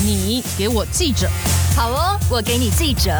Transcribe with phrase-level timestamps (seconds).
[0.00, 1.28] 你给我记者，
[1.76, 3.12] 好哦，我给你记者，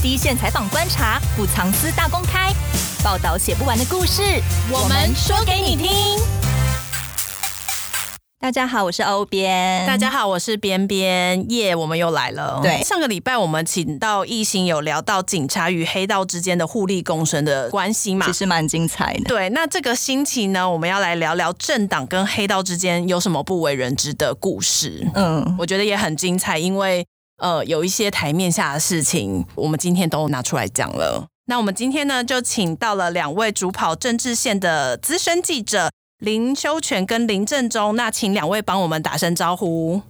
[0.00, 2.54] 第一线采访观察，不藏私大公开，
[3.02, 4.22] 报道写不完的故事，
[4.70, 6.41] 我们说给你听。
[8.42, 9.86] 大家好，我是欧编。
[9.86, 11.48] 大家好，我是边边。
[11.48, 12.58] 耶、yeah，我们又来了。
[12.60, 19.22] 对，上个礼拜我们请到艺兴有聊到警察与黑道之间的互利共生的关系嘛，其实蛮精彩的。
[19.28, 25.06] 对，那这个星期呢，我们要来聊聊政党跟黑道之间有什么不为人知的故事。
[25.14, 27.06] 嗯，我觉得也很精彩，因为
[27.40, 31.28] 呃，有一些台面下的事情，我们今天都拿出来讲了。
[31.46, 35.92] 那我们今天呢，就请到了两位主跑政治线的资深记者。
[36.22, 40.00] 林修全跟林正中，那请两位帮我们打声招呼。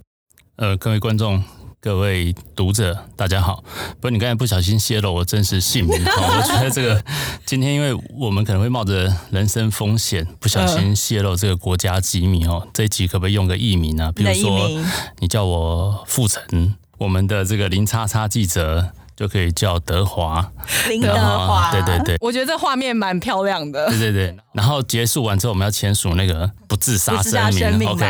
[0.57, 1.43] 呃，各位观众、
[1.81, 3.63] 各位读者，大家好。
[3.95, 7.03] 不过你刚才不小心泄露我真实姓名， 我觉得这个
[7.47, 12.67] 今天因为我们可能会冒着人身风险，不小心泄露这个国家机密哦。
[12.71, 14.11] 这一集可不可以用个艺名啊？
[14.11, 14.69] 比如说，
[15.17, 18.91] 你叫我傅成，我们的这个林叉叉记者。
[19.15, 20.45] 就可以叫德华，
[20.89, 23.87] 林德华，对对对，我觉得这画面蛮漂亮的。
[23.89, 28.05] 对对对，然后结束完之后，我们要签署那个不自杀声明，OK，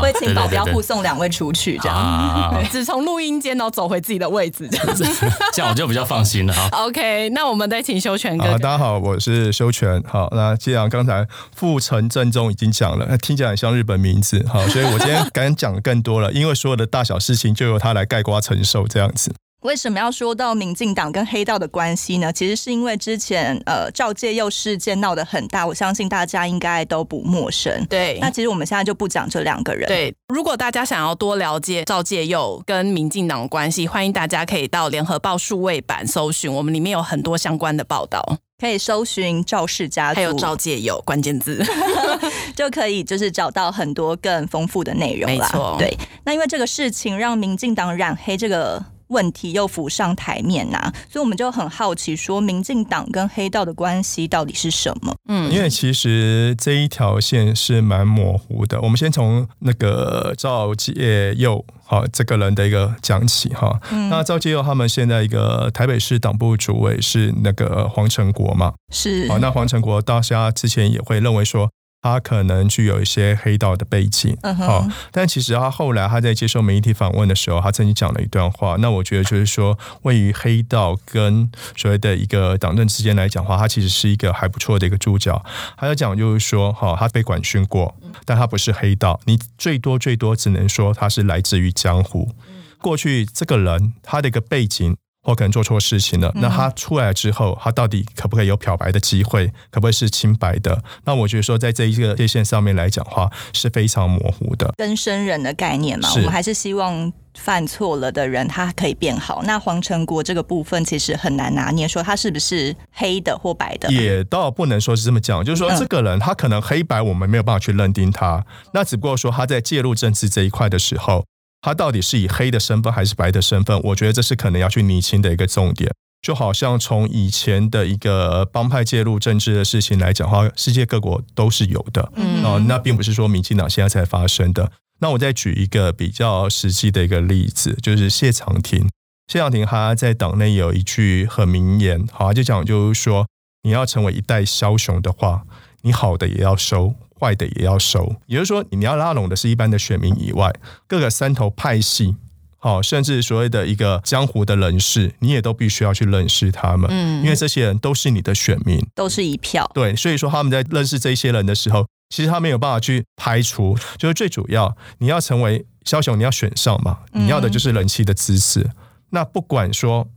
[0.00, 5.04] 会请保镖护送两位出去，这样， 只从录音间然后走回自己的位置，这样子，
[5.52, 6.52] 这样我就比较放心了。
[6.52, 6.68] 哈。
[6.84, 8.58] OK，那我们再请修全哥。
[8.58, 10.02] 大家好，我是修全。
[10.02, 19.32] 好，那既然刚才傅成政忠已经讲了，听起来很像日本名字，好，所以我今天敢讲更多了，因为所有的大小事情就由他来概括承受，这样子。
[19.62, 22.32] 为什么要说到民进党跟黑道的关系呢？
[22.32, 27.84] 其实是因为之前呃赵介佑事件闹得很大，我相信大家应该都不陌生。
[27.86, 29.88] 对，那其实我们现在就不讲这两个人。
[29.88, 41.66] 对，如果大家想要多了解赵介佑跟民进党的关系，欢迎大家可以到联合报数位版搜寻，我们里面有很多相关的报道，可以搜寻赵氏家族，还有赵介佑关键字，
[42.54, 45.44] 就可以就是找到很多更丰富的内容啦。
[45.46, 45.98] 没错，对。
[46.24, 48.84] 那因为这个事情让民进党染黑这个。
[49.08, 55.14] 问题又浮上台面呐、啊，所以我们就很好奇，说民进党跟黑道的关系到底是什么？
[55.28, 58.80] 嗯，因为其实这一条线是蛮模糊的。
[58.80, 63.80] 我们先从那个赵介佑哈这个人的一个讲起哈。
[63.90, 68.74] 嗯、那赵介佑他们现在一个台北市党部主委是那个黄成国嘛？
[68.92, 69.28] 是。
[69.28, 71.70] 好，那黄成国大家之前也会认为说。
[72.00, 78.76] 他可能具有一些黑道的背景，好、uh 但其实他后来他在接受媒体访问的时候，他曾经讲了一段话。
[78.78, 85.44] 那我觉得就是说，位于黑道跟所谓的一个党政之间来讲的话，他其实是一个还不错的一个主角。
[85.76, 92.32] 他要讲就是说，哈、哦，他被管训过，但他不是黑道，你最多最多只能说他是来自于江湖。
[92.80, 94.96] 过去这个人他的一个背景。
[95.28, 99.46] 或可能做错事情了，那他出来之后，他到底可不可以有漂白的机会？
[99.70, 100.82] 可不可以是清白的？
[101.04, 104.72] 那我觉得说，在这一个界线上面来讲的话，是非常模糊的。
[104.78, 109.42] 跟生人的概念嘛，我们还是希望犯错了的人他可以变好。
[109.42, 113.92] 那黄成国这个部分其实很难拿捏，说他是不是黑的或白的？
[113.92, 118.42] 也倒不能说是这么讲，就是说这个人他可能黑白，我们没有办法去认定他。
[118.72, 121.26] 那只不过说他在介入政治这一块的时候。
[121.60, 123.80] 他到底是以黑的身份还是白的身份？
[123.82, 125.92] 我觉得这是可能要去厘清的一个重点。
[126.20, 132.10] 就好像从以前的一个帮派介入政治的事情来讲的话，世界各国都是有的。
[132.16, 134.72] 嗯，哦，那并不是说民进党现在才发生的。
[135.00, 138.88] 那我再举一个比较实际的一个例子，就是谢长廷。
[139.28, 143.28] 谢长廷他在党内有一句很名言，好，就讲就是说，
[143.62, 145.42] 你要成为一代枭雄的话，
[145.82, 146.96] 你好的也要收。
[147.18, 150.52] 坏的也要收，也就是说，你要拉拢的是一般的选民以外，
[150.86, 152.16] 各个三头派系，
[152.58, 168.74] 好，甚至所谓的一个江湖的人士，你也都必须要去认识他们，嗯，因为这些人都是你的选民，都是一票，对，所以说他们在认识这些人的时候，其实他没有办法去排除，就是最主要，你要成为枭雄，你要选上嘛，你要的就是人气的支持，嗯，
[169.10, 170.08] 那不管说。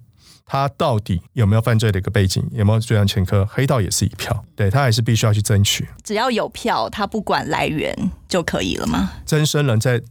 [0.52, 2.44] 他到底有没有犯罪的一个背景？
[2.52, 3.46] 有没有罪案前科？
[3.50, 5.88] 黑道也是一票，对，他还是必须要去争取。
[6.04, 7.96] 只要有票，他不管来源
[8.28, 9.14] 就可以了吗？
[9.26, 10.02] 真生人在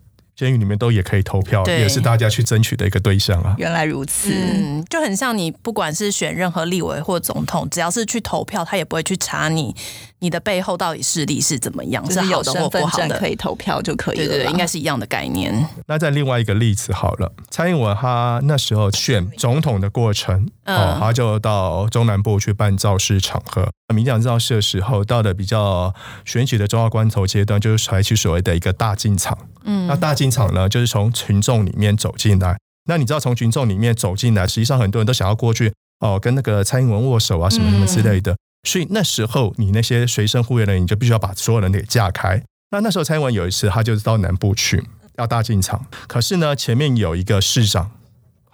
[0.41, 3.55] 监狱里面都也可以投票，也是大家去争取的一个对象啊。
[3.59, 9.77] 原来如此，嗯，就很像你不管是选任何立委或总统，只要是去投票，他也不会去查你
[10.21, 14.27] 你的背后到底势力是怎么样，就是有身份证可以投票就可以了。
[14.27, 15.55] 对对对，应该是一样的概念。
[15.87, 23.69] 那再另外一个例子好了，蔡英文他那时候选总统的过程，嗯、哦，他就到中南部去办造势场合。
[23.93, 25.95] 民进党造势的时候，到了比较
[26.25, 29.37] 选举的重要关头阶段，就是采取所谓的一个大进场。
[29.65, 32.57] 嗯，那大进场呢，就是从群众里面走进来。
[32.89, 38.33] 那你知道，从群众里面走进来，实际上很多人都想要过去哦，跟那个蔡英文握手啊，什么什么之类的。
[38.33, 42.43] 嗯、所以那时候，你那些随身护卫人员，你就必须要把所有人给架开。
[42.71, 44.83] 那那时候，蔡英文有一次，他就是到南部去。
[45.17, 47.91] 要大进场，可是呢，前面有一个市长，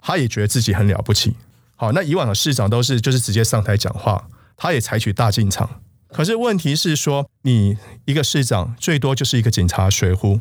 [0.01, 1.33] 他也觉得自己很了不起。
[1.77, 4.27] 好，那以往的市长都是就是直接上台讲话，
[4.57, 5.81] 他也采取大进场。
[6.09, 10.39] 可是问题是说，你一个市长最多就是一个警察随扈，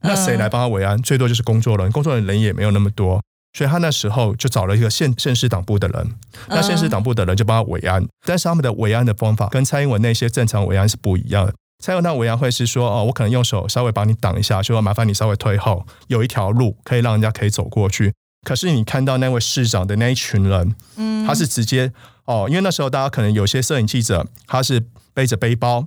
[0.00, 1.00] 那谁来帮他维安？
[1.00, 3.22] 最多就是工作人员，工作人员人也没有那么多，
[3.56, 6.12] 所以他那时候就找了一个县县市党部的人，
[6.48, 8.04] 那县市党部的人就帮他维安。
[8.26, 11.54] 但是他们的维安的方法跟蔡英文那些正常维安是不一样的。
[11.82, 18.12] 蔡英文那维安会是说，哦，我可能用手稍微帮你挡一下，就说麻烦你稍微退后，有一条路可以让人家可以走过去。
[18.44, 21.92] 可是你看到那位市长的那一群人，嗯，他是直接
[22.26, 24.82] 哦，因为那时候大家可能有些摄影记者，他是
[25.12, 25.86] 背着背包，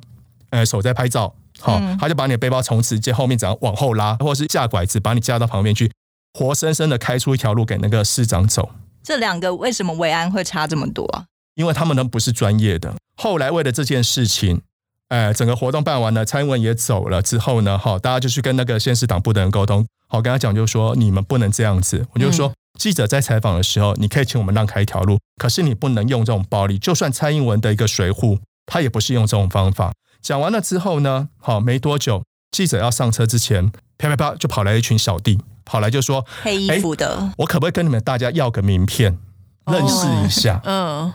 [0.51, 5.91] 呃，手在拍照，好，他就把你的背包从直接后面这样往后拉，或者是架拐子把你架到旁边去，
[6.33, 8.69] 活生生的开出一条路给那个市长走。
[9.03, 11.25] 这两个为什么维安会差这么多啊？
[11.55, 12.93] 因为他们呢不是专业的。
[13.15, 14.61] 后来为了这件事情，
[15.09, 19.85] 呃，整个活动办完了，蔡英文也走了之后呢，好，大家就去跟那个县市党部的人沟通。
[20.09, 22.05] 好，跟他讲，就是说你们不能这样子。
[22.13, 26.77] 我就说，记者在采访的时候，你可以请我们让开一条路，可是你不能用这种暴力。
[26.77, 29.93] 就算蔡英文的一个随扈，他也不是用这种方法。
[30.21, 39.17] 讲完了之后呢，好，没多久，记者要上车之前，啪啪啪就跑来一群小弟，跑来就说：“黑衣服的，我可不可以跟你们大家要个名片，
[39.65, 41.13] 认识一下？”嗯，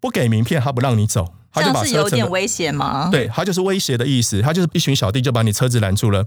[0.00, 3.08] 不给名片，他不让你走，他就是有点威胁吗？
[3.10, 6.24] 对，他就是威胁的意思，他就是一群小弟就把你车子拦住了。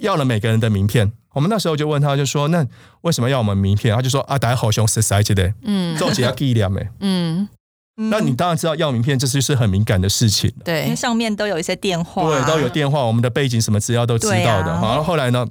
[0.00, 2.66] 要了每个人的名片，我们那时候就问他，就说：“那
[3.02, 5.54] 为什么要我们名片？”他就说：“啊，大家好凶，是谁记得？
[5.62, 6.84] 嗯，做几下伎俩没？
[6.98, 7.48] 嗯，
[7.94, 10.52] 那你当然知道要名片，这是是很敏感的事情。
[10.64, 14.72] 对，因为上面都有一些电话，对，都有电话，我们的背景什么资料都知道的。
[14.72, 15.46] 然后，后来呢，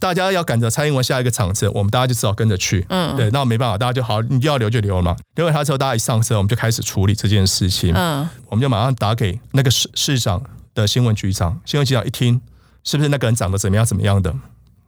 [0.00, 2.84] 大家要赶着蔡英文下一个场次，我们大家就只好跟着去。
[2.88, 5.14] 嗯，对，那没办法，大家就好，你就要留就留了嘛。
[5.34, 7.92] 留给他之后，大家一上车，我们就开始处理这件事情。
[7.94, 10.42] 嗯，我们就马上打给那个市市长
[10.74, 12.40] 的新闻局长，新闻局长一听。
[12.82, 14.34] 是不是那个人长得怎么样怎么样的？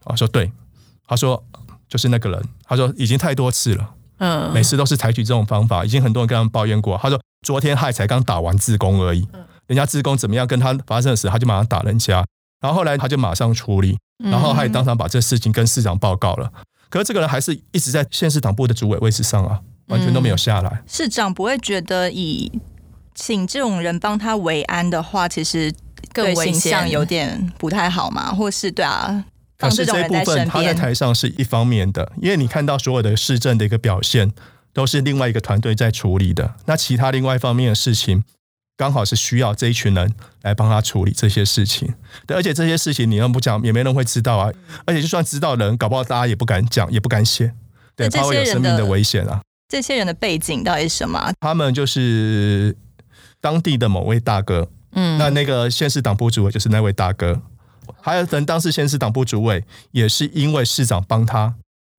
[0.05, 0.50] 啊，说对，
[1.06, 1.44] 他说
[1.91, 2.43] 就是那个人。
[2.64, 6.97] 他说已经太多次了，嗯，每次都是采取这种方法，已经很多人跟他们抱怨过。
[6.97, 9.29] 他说昨天他才刚打完自工而已，
[9.67, 12.25] 人家自工怎么样跟他发生的事，他就马上打人家。
[12.62, 16.51] 然后后来他就马上处理，然后他也当场把这事情跟市长报告了。
[16.89, 20.83] 可是这个人还是一直在县市党部的主委位置上啊，完全都没有下来。
[20.87, 22.53] 市长不会觉得以
[23.15, 25.73] 请这种人帮他维安的话，其实。
[26.13, 29.25] 更形象有点不太好嘛，或是对啊，
[29.57, 34.31] 可是这部分他在台上是一方面的，因为你看到所有的市政的一个表现
[34.75, 38.25] 都是另外一个团队在处理的，那其他另外一方面的事情
[38.77, 41.95] 刚好是需要这一群人来帮他处理这些事情，
[42.27, 44.51] 对，而且这些事情你要不讲也没人会知道啊，
[44.85, 47.55] 而且就算知道人，搞不好大家也不敢讲，也不敢写，
[47.95, 49.41] 对，怕会有生命的危险啊。
[49.69, 51.33] 这些人的背景到底是什么？
[51.41, 52.77] 他们就是
[53.41, 54.69] 当地的某位大哥。
[54.95, 57.41] 嗯，那那个县市党部主委就是那位大哥，
[58.01, 61.55] 还有等当时县市党部主委也是因为市长帮他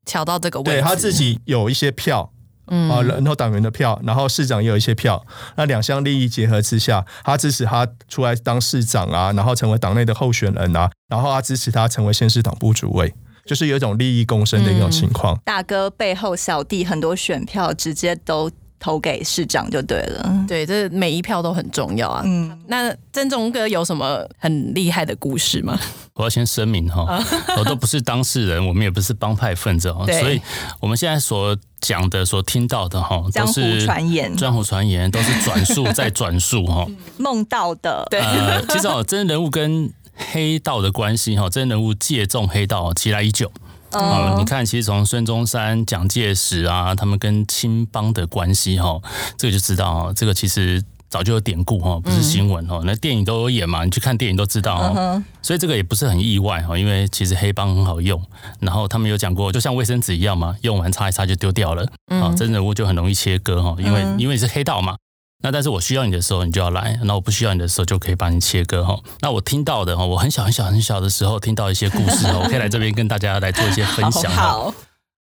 [0.05, 2.32] 抢到这个位置，对他自己有一些票，
[2.73, 5.23] 嗯啊，然后党员的票，然后市长也有一些票，
[5.55, 13.13] 那两项利益结合之下，他支持他出来当市长啊，然后成为党内的候选人啊，然后他支持他成为县市党部主委，
[13.45, 15.39] 就是有一种利益共生的一种情况。
[15.45, 18.49] 大哥背后小弟很多选票直接都。
[18.79, 22.21] 投给市长就对了，对，这每一票都很重要啊。
[22.25, 25.79] 嗯，那曾忠哥有什么很厉害的故事吗？
[26.15, 27.17] 我要先声明哈，
[27.57, 30.41] 我都不是当事人，我们也不是帮派分子哦，所以
[30.81, 36.87] 我们现在所讲的、所听到的哈，都是传言，江湖传言，都是转述 再转述哈，
[37.17, 38.07] 梦到的。
[38.09, 43.51] 对，呃， 其实哦，真人人物跟黑道的关系哈，真人人物借重黑道，其来已久。
[43.91, 48.99] 嗯，你看，其实从孙中山、蒋介石啊，他们跟青帮的关系哈，
[49.37, 52.81] 这个就知道，这个其实早就有典故哈，不是新闻哦。
[52.83, 55.23] 那电影都有演嘛，你去看电影都知道哦。
[55.43, 58.19] 所以这个也不是很意外哈，因为其实黑帮很好用，
[58.59, 61.87] 然后他们有讲过，就像卫生纸一样嘛，用完擦一擦就丢掉了。
[62.07, 64.95] 啊，真人物就很容易切割哈，因为因为你是黑道嘛。
[65.43, 68.99] 那但是我需要你的时候，你就要来；那我不需要你的时候，就可以把你切割哈。
[69.19, 74.41] 那我听到的哈，我很小很小很小的时候听到一些故事， 我可以来这边跟大家来做一些分享哈。
[74.41, 74.73] 好，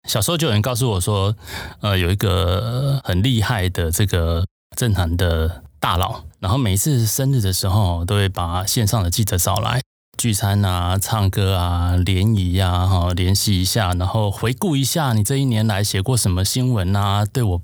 [0.08, 1.36] 小时候就有人告诉我说，
[1.82, 4.44] 呃，有一个很厉害的这个
[4.76, 9.80] 政坛的大佬，然后每次生日的时候，都会把线上的记者找来。
[10.16, 17.24] 聚餐啊，唱歌啊，联谊呀， 哈，联系一下，然后回顾一下你这一年来写过什么新闻啊？
[17.24, 17.60] 对我，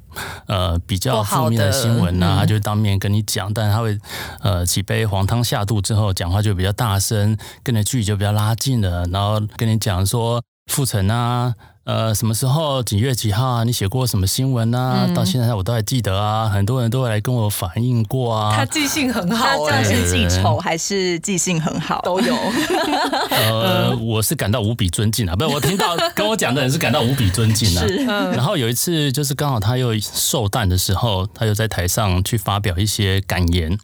[0.49, 3.97] 呃，比较负面的新闻啊，他就当面跟你讲，但是他会，
[4.41, 11.55] 呃，几杯黄汤下肚之后，讲话就比较大声，跟你距离就比较拉近了，然后跟你讲说，傅成啊。
[11.89, 13.65] 呃，什么时候几月几号啊？
[13.65, 15.07] 你写过什么新闻啊？
[15.09, 18.55] 嗯、到现在我都还记得啊，很多人都会来跟我反映过啊。
[18.55, 22.03] 他记性很好，欸，他这样是记仇还是记性很好？
[22.03, 22.37] 都有。
[23.33, 27.81] 呃，我是感到无比尊敬啊，不是我听到 跟我讲的人是感到无比尊敬啊。
[27.87, 28.05] 是。
[28.05, 33.79] 然后有一次就是刚好他又寿诞的时候，他又在台上去发表一些感言。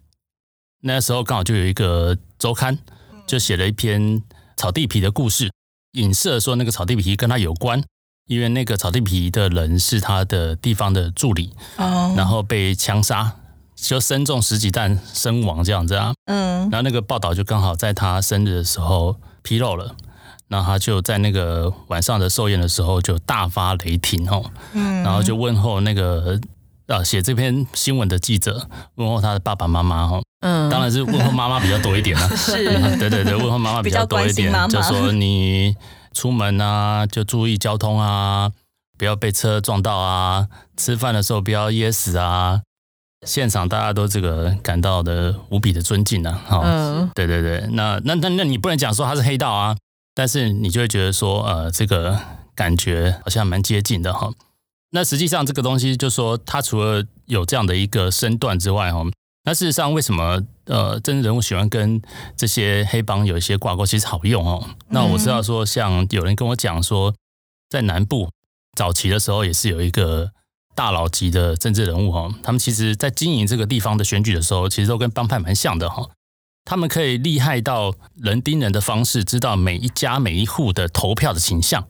[0.83, 2.77] 那时候刚好就有一个周刊，
[3.25, 4.21] 就写了一篇
[4.55, 5.49] 草地皮的故事，
[5.93, 7.83] 影射说那个草地皮跟他有关。
[8.27, 12.17] 因为那个草地皮的人是他的地方的助理，oh.
[12.17, 13.31] 然后被枪杀，
[13.75, 16.11] 就身中十几弹身亡这样子啊。
[16.25, 19.95] 嗯，然后那个报道就刚好在他生日的时候披露了，
[20.47, 26.39] 然后他就在那个晚上的寿宴的时候就大发雷霆哦，嗯，然后就问候那个
[26.87, 32.53] 啊写这篇新闻的记者，问候他的爸爸妈妈哈，嗯，当然是问候妈妈比较多一点啊， 是，
[32.97, 35.75] 对对对，问候妈妈比较多一点，就说你。
[36.15, 38.51] 出门啊，就注意交通啊，
[38.97, 40.47] 不要被车撞到啊。
[40.77, 42.61] 吃饭的时候不要噎死啊。
[43.27, 46.61] 现场大家都这个感到的无比的尊敬呢、啊。
[46.63, 49.75] 嗯，对对对，那那那那你不能讲说他是黑道啊，
[50.13, 52.17] 但是你就会觉得说，呃，这个
[52.55, 54.31] 感觉好像蛮接近的哈。
[54.91, 59.03] 那实际上这个东西，就说他除了有这样的一个身段之外，哈。
[59.47, 62.01] 那事实上，为什么呃，政治人物喜欢跟
[62.35, 63.85] 这些黑帮有一些挂钩？
[63.85, 64.67] 其实好用哦。
[64.89, 67.13] 那我知道说，像有人跟我讲说，
[67.69, 68.29] 在南部
[68.75, 70.31] 早期的时候，也是有一个
[70.73, 72.27] 大佬级的政治人物哈。
[72.41, 76.09] 他们其实在经营这个地方的选举的时候，其实都跟帮派蛮像的哈。
[76.65, 81.85] 他们可以厉害到人盯人的方式，知道每一家每一户的投票的倾向。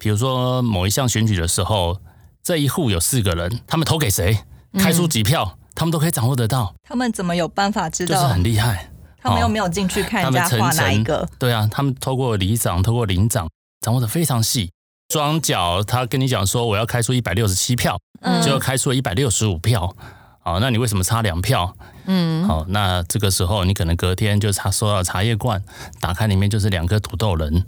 [0.00, 2.00] 比如说某一项选举的时候，
[2.42, 4.40] 这一户有四个人，他们投给谁，
[4.76, 5.56] 开出几票。
[5.74, 8.14] 他们都可以掌握得到，他们怎么有办法知道？
[8.14, 8.90] 就是很厉害。
[9.20, 11.26] 他们又没有进去看人家画哪一个？
[11.38, 13.48] 对啊，他们透过里长、透过邻长，
[13.80, 14.70] 掌握的非常细。
[15.08, 19.96] 庄脚他跟你讲说，我要开出一百六十七票，嗯，就开出了一百六十五票。
[20.40, 21.74] 好，那你为什么差两票？
[22.04, 25.62] 嗯，好，那这个时候你可能隔天就查收到茶叶罐，
[26.00, 27.64] 打开里面就是两颗土豆人。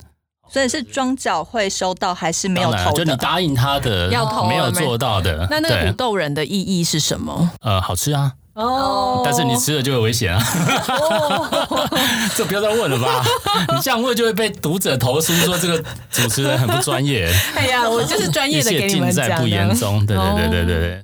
[0.49, 3.05] 所以是庄脚会收到还是没有投的？
[3.05, 5.47] 就你答应他的，要投没有做到的。
[5.51, 7.51] 那那个土豆人的意义是什么？
[7.61, 8.33] 呃，好吃啊。
[8.55, 9.23] 哦。
[9.25, 10.43] 但是你吃了就有危险啊。
[10.89, 11.67] 哦。
[12.37, 13.25] 这不要再问了吧？
[13.75, 17.31] 你这样问就会被读者投诉说这个主持人很不专业。
[17.55, 19.27] 哎呀，我就是专业的给你们讲。
[19.27, 20.07] 一切尽在不言中。
[20.07, 21.03] 对对对对对对。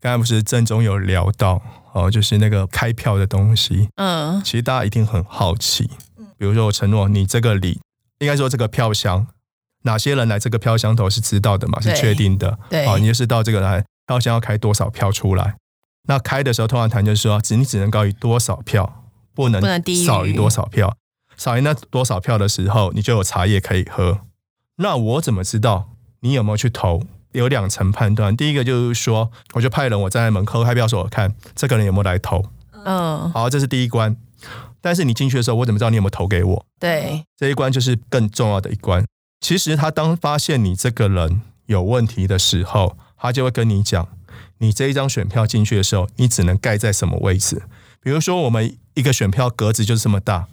[0.00, 1.60] 刚才不是正中有聊到
[1.92, 3.88] 哦，就是那个开票的东西。
[3.96, 4.40] 嗯。
[4.44, 5.90] 其实大家一定很好奇。
[6.38, 7.80] 比如说我承诺你这个礼。
[8.18, 9.26] 应该说这个票箱，
[9.82, 11.80] 哪些人来这个票箱头是知道的嘛？
[11.80, 12.58] 是确定的。
[12.70, 15.56] 对，好，你就是到这个来票箱要开多少票出来？
[16.06, 19.04] 那开的时候通常谈就是说，只你只能高于多少票，
[19.34, 19.62] 不能
[20.04, 20.96] 少于多少票。
[21.36, 24.20] 少于那多少票的时候，你就有茶叶可以喝。
[24.76, 25.90] 那我怎么知道
[26.20, 27.02] 你有没有去投？
[27.32, 28.36] 有两层判断。
[28.36, 32.44] 第一个就是说，我就派人我站在门口开票所，我看这个人有没有来投。
[32.84, 34.16] 嗯，好，这是第一关。
[34.84, 36.66] 但是你进去的时候，我怎么知道你有没有投给我？
[36.78, 39.02] 对，这一关就是更重要的一关。
[39.40, 44.06] 其实他当发现你这个人有问题的时候，他就会跟你讲，
[44.58, 47.62] 你这一张选票进去的时候，你只能盖在什么位置？
[48.02, 50.48] 比如说，我们一个选票格子就是这么大，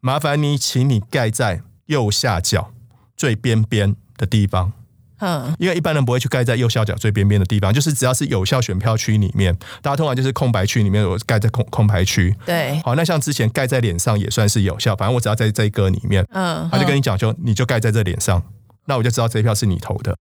[0.00, 2.72] 麻烦你，请你盖在右下角
[3.14, 4.72] 最边边的地方。
[5.20, 12.34] 嗯，因为一般人不会去盖在右下角最边边的地方，就是只要是有效选票区里面，大家通常就是空白区里面有盖在空空白区。
[12.44, 18.42] 对，好，那像之前盖在脸上也算是有效，反正我只要在这一个里面，嗯，他就跟你讲说，你就盖在这脸上，
[18.86, 20.14] 那我就知道这一票是你投的。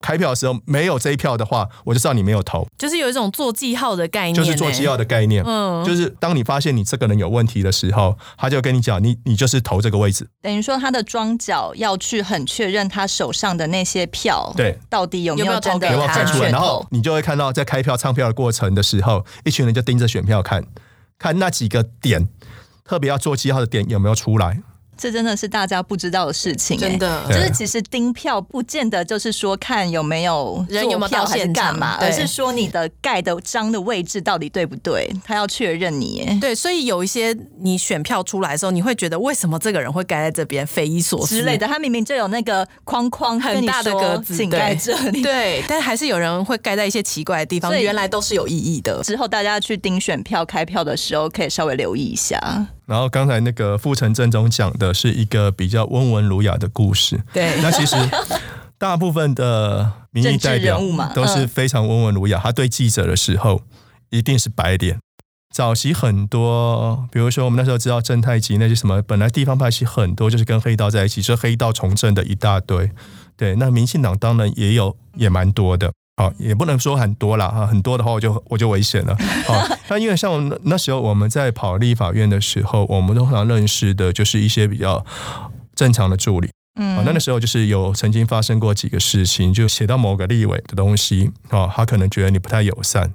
[0.00, 2.66] 开票的时候没有这一票的话，我就知道你没有投。
[2.78, 5.44] 就是有一种做记号的概念，就是做记号的概念。
[5.46, 10.26] 嗯，就是当你发现你这个人有问题的时候，他就跟你讲，你你就是投这个位置。
[10.40, 16.48] 等于说他的庄脚要去很确认他手上的那些票，对，到底有没有真的有没有开出来。
[16.48, 20.64] 然后你就会看到在开票唱票的过程的时候，一群人就盯着选票看，
[21.18, 22.26] 看那几个点，
[22.84, 24.62] 特别要做记号的点有没有出来。
[25.00, 27.24] 这真的是大家不知道的事情，真的。
[27.28, 36.38] 就是其实盯票不见得就是说看有没有人有没有到现场嘛，而是说你的盖的章的位置到底对不对，他要确认你。
[36.40, 41.66] 对，所以有一些你选票出来的时候，你会觉得为什么这个人会盖在这边，匪夷所思之类的。
[41.66, 45.22] 他明明就有那个框框很大的格子， 请盖这里。
[45.22, 49.02] 对，但还是有人会盖在一些奇怪的地方，原来都是有意义的。
[49.02, 52.38] 之后大家去盯选票开票的时候，可以稍微留意一下。
[52.90, 57.62] 然后刚才那个傅成正中讲的是一个比较温文儒雅的故事，对。
[57.62, 57.94] 那其实
[58.78, 60.80] 大部分的民意代表
[61.14, 63.62] 都是非常温文儒雅，他对记者的时候
[64.08, 64.98] 一定是白脸。
[65.54, 72.90] 早期很多，比如说我们那时候知道正太极那些什么，本来地方派系很多就是跟黑道在一起，是黑道从政的一大堆。
[73.36, 75.92] 对，那民进党当然也有，也蛮多的。
[76.20, 79.16] 好，也不能说很多啦，哈，很多的话我就我就危险了。
[79.46, 79.54] 好，
[79.88, 85.02] 那因为像那时候我们在跑立法院的时候，我们通常认识的就是一些比较
[85.74, 86.50] 正常的助理。
[86.78, 93.14] 嗯，那那时候就是有曾经发生过几个事情，就写到某个立委的东西，哦，他可能觉得你不太友善。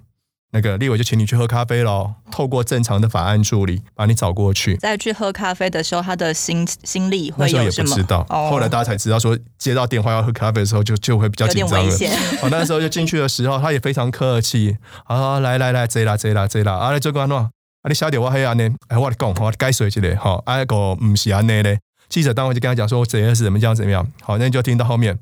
[0.55, 4.77] 那个立委就请你去喝咖啡喽，透过正常的法案助理把你找过去。
[4.77, 7.65] 在去喝咖啡的时候，他的心心力会有什么？
[7.65, 11.93] 那时候也不知道，哦、后来大家才知道说，接到电话要喝咖啡的时候就，就就会比较紧张了。
[12.41, 17.37] 哦， 那时候就进去的时候，他也非常客气啊，来来来，这啦这啦这啦，啊，这个安怎？
[17.37, 17.49] 啊，
[17.89, 18.69] 你晓得我黑安呢？
[18.87, 21.77] 哎，我讲，我解释一下，好，啊，个唔是安尼嘞。
[22.07, 24.07] 记者单位就跟他讲说，我怎样是怎么样怎么样。
[24.21, 25.19] 好，那你就听到后面，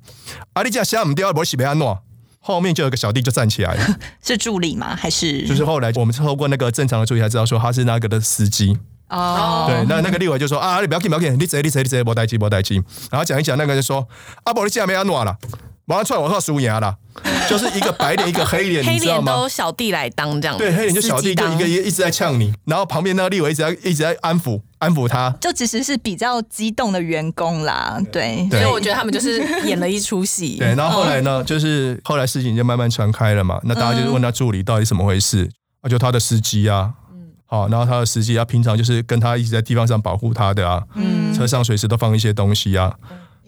[0.54, 1.88] 啊，你这样写唔掉，不是被安怎？
[2.46, 4.94] 后面就有个小弟就站起来了， 是助理吗？
[4.96, 9.66] 还是就是后来我们透过那个正常的助理才知道说他是那个的司机哦。
[9.70, 12.74] 对，那那个立委就说啊，你不要紧，不要紧，你坐，你坐，你坐，没代志，没代志。
[13.10, 14.06] 然后讲一讲，那个就说
[14.44, 15.38] 啊，不，你现在没安诺了，
[15.86, 16.96] 马上出来我说输赢了，
[17.50, 20.58] 就是一个白脸一个黑脸，黑脸都小弟来当这样。
[20.58, 24.62] 对，黑脸就小弟就一个一一直在呛你，然后旁边那个立委一直在一直在安抚。
[24.80, 30.58] 安抚他，就其实是比较激动的员工啦，对，所以我觉得他们就是演了一出戏。
[30.60, 35.50] 对，然后后来呢，就是后来事情就慢慢传开了嘛，那大家就是问他助理到底怎么回事，
[35.80, 42.94] 啊，就他的司机啊，嗯，好，然后他的司机啊，平常就是跟他一直在地方上保护他的啊，嗯，车上随时都放一些东西啊，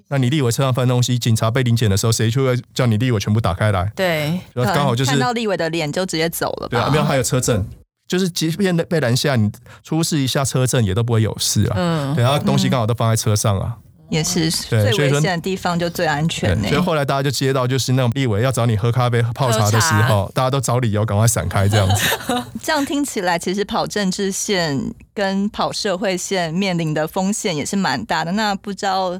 [0.09, 3.91] 那你立委车上翻东西，警察被临检的时候，谁就会叫你立委全部打开来？
[3.95, 7.65] 对，刚好就是看到立委的脸就直接走了，对啊，没有还有车证。
[8.07, 9.51] 就是即便被拦下，你
[9.83, 11.73] 出示一下车证也都不会有事啊。
[11.75, 13.77] 嗯，对，然后东西刚好都放在车上啊。
[14.11, 16.55] 也是，最危险的地方就最安全。
[16.69, 22.05] 所以后来大家就接到，就是那种立委要找你喝咖啡、泡茶的时候，大家都找理由赶快闪开这样子。
[22.61, 24.79] 这样听起来，其实跑政治线
[25.15, 28.31] 跟跑社会线面临的风险也是蛮大的。
[28.33, 29.19] 那不知道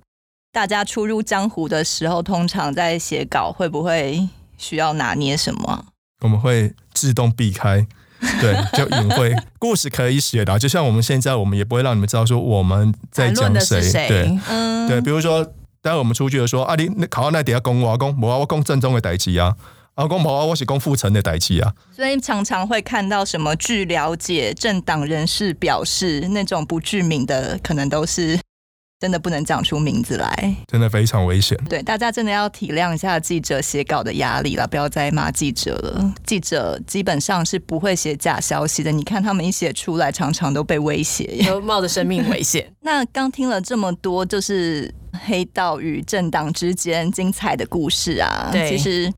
[0.55, 4.25] 大家初入江湖的时候，通常在写稿会不会
[4.57, 5.87] 需要拿捏什么？
[6.21, 7.85] 我们会自动避开。
[8.39, 14.07] 对， 就隐晦故事可以写的，就像我们现在，我们也不会让你们知道说我们在讲谁。
[14.07, 15.43] 对，嗯，对，比如说，
[15.81, 19.53] 待会我们出去的说啊，你考到那底下公我公，我我公正宗的代志啊，
[19.95, 21.73] 啊公我我是讲傅成的代志啊。
[21.93, 28.39] 所以常常会看到什么据了解，政党人士表示那种不具名的，可能都是。
[28.97, 31.57] 真的不能讲出名字来，真的非常危险。
[31.69, 36.13] 对，大家真的要体谅一下记者写稿的压力了，不要再骂记者了。
[36.25, 42.73] 记者基本上是不会写假消息的，你看他们一写出来，常常都被威胁， 都冒着生命危险。
[42.81, 44.93] 那刚听了这么多，就是
[45.25, 48.49] 黑道与政党之间精彩的故事啊。
[48.51, 49.13] 对，其实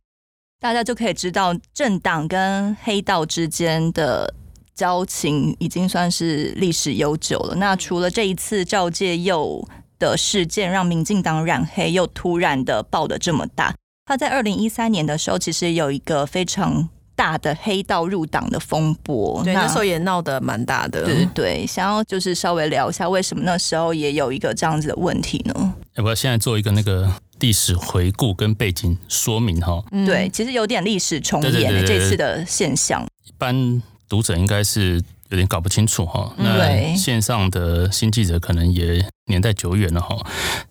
[0.59, 4.33] 大家就可以知道政党跟黑道之间的。
[4.77, 7.55] 交情已经算是历史悠久了。
[7.55, 13.73] 那除了这一次赵介佑的事件让民进党染黑又突然的爆的这么大，
[14.05, 21.03] 他在二零一三年的时候其实有一个非常大的黑道入党的风波，对，那，那时候也闹得蛮大的。
[21.03, 25.73] 对对，想要就是稍微聊一下为什么那时候也有一个这样子的问题呢？
[25.95, 29.83] 要不要现在做一个那个历史回顾跟背景说明哈？
[29.91, 33.81] 嗯、对，其实有点历史重演的这次的现象，一般。
[34.09, 40.15] 读者应该是有点搞不清楚哈，那线上的新记者可能也年代久远了哈。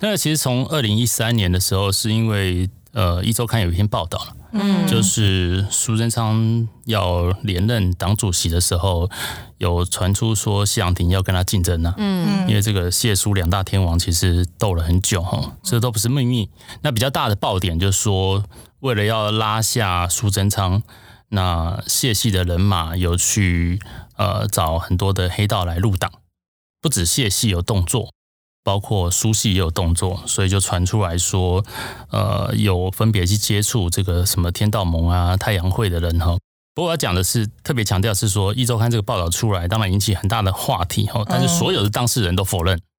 [0.00, 9.10] 那其实从二零一三年的时候，是因为呃，一周刊有一篇报道了，嗯，就是苏贞昌要连任党主席的时候，
[9.58, 16.48] 有传出说谢长廷要跟他竞争呢，嗯，因为这个谢苏两大天王其实斗了很久哈，这都不是秘密。
[16.80, 18.42] 那比较大的爆点就是说，
[18.80, 20.82] 为了要拉下苏贞昌。
[21.28, 23.80] 那谢系的人马有去
[24.16, 26.10] 呃找很多的黑道来入党，
[26.80, 28.12] 不止谢系有动作，
[28.62, 31.64] 包括苏系也有动作，所以就传出来说，
[32.10, 36.36] 呃，有分别去接触这个什么天道盟啊、太阳会的人哈。
[36.74, 42.76] 不过我要讲的是，特别强调是说，一周刊这个报道出来，当然引起很大的话题哈，但是所有的当事人都否认。
[42.76, 42.95] 嗯，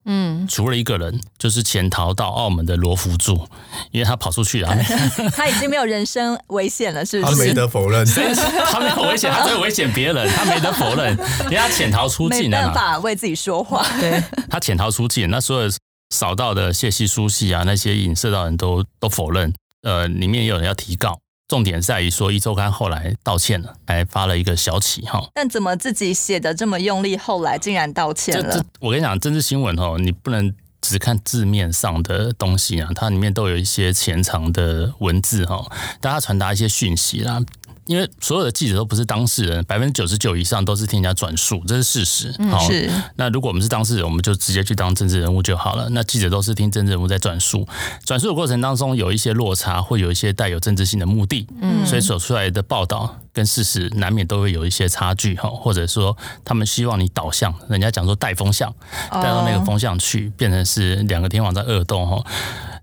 [0.48, 3.48] 除了一个人，就是潜逃到澳门的罗福柱，
[3.92, 4.74] 因为他跑出去了，
[5.36, 7.34] 他已经没有人身危险了，是不是？
[7.34, 8.06] 他没得否认，
[8.72, 11.12] 他没有危险，他只有危险别人，他没得否认，
[11.46, 13.86] 因为他潜逃出境了，没办法为自己说话。
[14.00, 15.70] 对，他潜逃出境，那所有
[16.10, 21.20] 扫到的谢系、书系啊，那些影射到人都都否认，呃，里面也有人要提告。
[21.48, 25.30] 重点在于说，一周刊后来道歉了，还发了一个小企哈。
[25.34, 28.62] 但怎么自己写的这么用力，后来竟然道歉了？
[28.82, 35.66] 我跟你讲，政治新闻哦，你不能只看字面上的东西啊，它里面都有一些潜藏的文字哈，
[36.02, 37.40] 大家传达一些讯息啦。
[37.88, 42.36] 因为所有的记者都不是当事人，百分之九十九以上都是听人家转述，这是事实。
[42.52, 42.90] 好，是。
[43.16, 45.88] 那如果我们是当事人，我们就直接去当政治人物就好了。
[45.92, 47.68] 那记者都是听政治人物在转述，
[48.06, 58.74] 转述的过程当中有一些落差，会有一些带有政治性的目的，嗯，所以所出来的报道跟事实难免都会有一些差距哈，或者说他们希望你导向，人家讲说带风向，
[59.10, 62.22] 带到那个风向去，变成是两个天王在恶斗哈。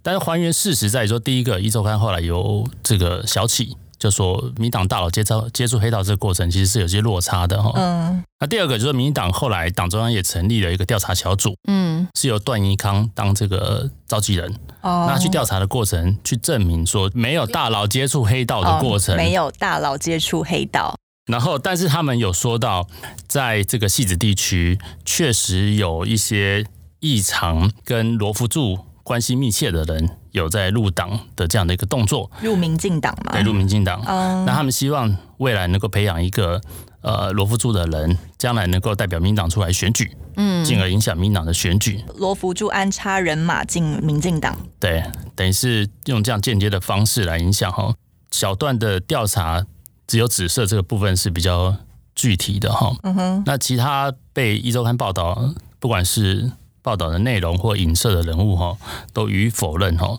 [0.03, 3.77] 但是还原事实在于说，第一个一周刊后来由这个小启。
[4.05, 7.73] 就说民党大佬接触接触黑道这个过程，其实是有些落差的哈。
[7.77, 8.23] 嗯。
[8.39, 20.95] 那第二个就是民党后来党中央也成立了一个调查小组，嗯，是由段宜康当这个召集人，哦，那去调查的过程，去证明说没有大佬接触黑道的过程，没有大佬接触黑道。
[21.25, 22.87] 然后，但是他们有说到，
[23.27, 26.67] 在这个汐止地区，确实有一些
[27.01, 30.11] 异常跟罗福柱关系密切的人。
[30.35, 33.33] 有在入党的这样的一个动作，入民进党嘛？
[33.33, 34.03] 对，入民进党。
[34.05, 36.61] 嗯，那他们希望未来能够培养一个
[37.03, 42.03] 呃罗福柱的人，将来能够代表民党出来选举，嗯，进而影响民党的选举。
[42.17, 45.05] 罗福柱安插人马进民进党，对，
[45.37, 47.95] 等于是用这样间接的方式来影响哈。
[48.33, 49.65] 小段的调查
[50.09, 51.77] 只有紫色这个部分是比较
[52.17, 52.93] 具体的哈。
[53.05, 56.51] 嗯哼，那其他被一周刊报道，不管是。
[56.85, 58.77] 报道的内容或影射的人物哈，
[59.15, 60.19] 都予以否认哈。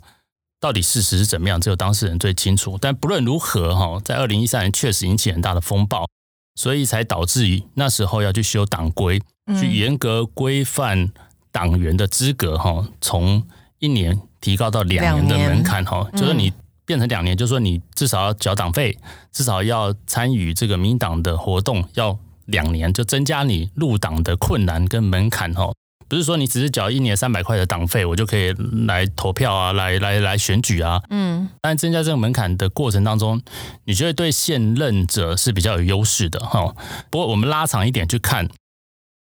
[0.59, 2.75] 到底事实是怎么样，只有当事人最清楚。
[2.81, 6.07] 但不论如何哈，在二零一三年确实引起很大的风暴，
[6.55, 9.21] 所以才导致于那时候要去修党规，
[9.59, 11.11] 去严格规范
[11.51, 13.43] 党员的资格哈，从
[13.77, 16.51] 一年提高到两年的门槛哈，就是你
[16.83, 18.97] 变成两年，就是说你至少要缴党费，
[19.31, 25.71] 至少要参与这个民党的活动要两年，就增加你入党的困难跟门槛哈。
[26.07, 28.53] 不是说你只是缴一年三百块的党费，我就可以
[28.85, 31.01] 来投票啊，来来来选举啊。
[31.09, 33.41] 嗯，但增加这个门槛的过程当中，
[33.85, 36.75] 你觉得对现任者是比较有优势的哈。
[37.09, 38.47] 不过我们拉长一点去看，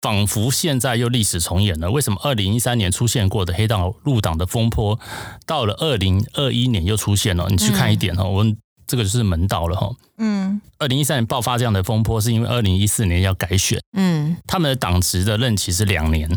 [0.01, 1.91] 仿佛现在又历史重演了。
[1.91, 4.99] 为什么二零一三年出现过的黑道入党的风波，
[5.45, 7.47] 到了二零二一年又出现了？
[7.49, 8.57] 你去看一点哈，我们
[8.87, 9.91] 这个就是门道了哈。
[10.17, 13.79] 嗯，二零一三年爆发这样的风波，是因为二零一四年要改选。
[13.95, 16.29] 嗯，他们的党职的任期是两年。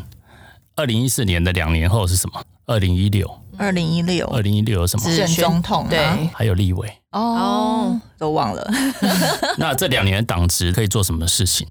[0.77, 2.43] 二零一四年的两年后是什么？
[2.67, 5.11] 二零一六，二零一六，二零一六有什么？
[5.11, 6.93] 选总统，对，还有立委。
[7.13, 8.71] 哦，都忘了。
[9.57, 11.67] 那这两年的党职可以做什么事情？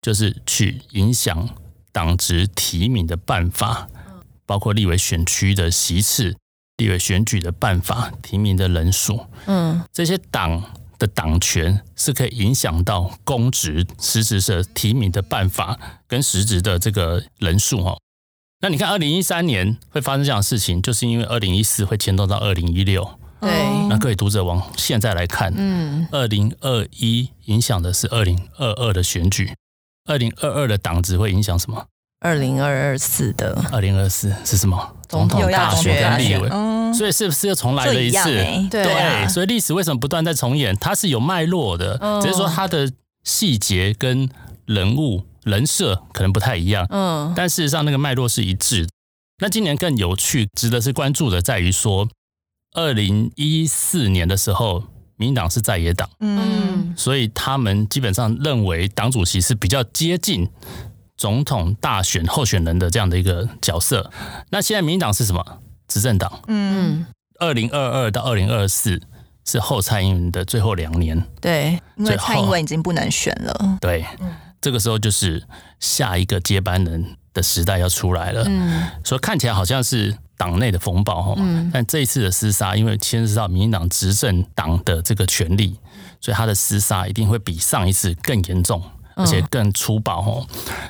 [0.00, 1.48] 就是去影响
[1.92, 3.88] 党职提名的办法，
[4.46, 6.34] 包括立委选区的席次、
[6.78, 9.26] 立委选举的办法、提名的人数。
[9.46, 10.62] 嗯，这些党
[10.96, 17.98] 的党权是可以影响到公职实质的提名的办法跟实质的这个人数哦。
[18.60, 23.06] 那你看，二零一三年会发生这样的事情，就是因为二零一四会牵动到二零一六。
[23.38, 23.50] 对，
[23.90, 29.52] 那各位读者往现在来看，嗯，二零二一影响的是二零二二的选举，
[30.06, 31.84] 二零二二的党职会影响什么？
[32.20, 34.96] 二零二二四的，二零二四是什么？
[35.06, 36.48] 总统大选跟立委，
[36.94, 38.30] 所以是不是又重来了一次？
[38.30, 40.74] 一对，对，所以历史为什么不断在重演？
[40.78, 42.90] 它是有脉络的，只是说它的
[43.22, 44.30] 细节跟
[44.64, 45.22] 人物。
[45.46, 48.90] 人设可能不太一样，嗯，但事实上那个脉络是一致的。
[49.38, 52.08] 那今年更有趣、值得是关注的，在于说，
[52.74, 54.82] 二零一四年的时候，
[55.16, 60.50] 民党是在野党，嗯，所以他们基本上认为党主席是比较接近
[61.16, 64.10] 总统大选候选人的这样的一个角色。
[64.50, 65.62] 那现在民党是什么？
[65.86, 67.06] 执政党，嗯，
[67.38, 69.00] 二零二二到二零二四
[69.44, 74.04] 是后蔡英文的最后两年，对，因为蔡英文已经不能选了，对。
[74.60, 75.42] 这个时候就是
[75.80, 85.78] 下一个接班人的时代要出来了，嗯，所以看起来好像是党内的风暴哈，嗯，但这一次的厮杀，因为牵涉到民进党执政党的这个权力，
[86.20, 88.82] 所以他的厮杀一定会比上一次更严重，
[89.14, 90.46] 而且更粗暴哈。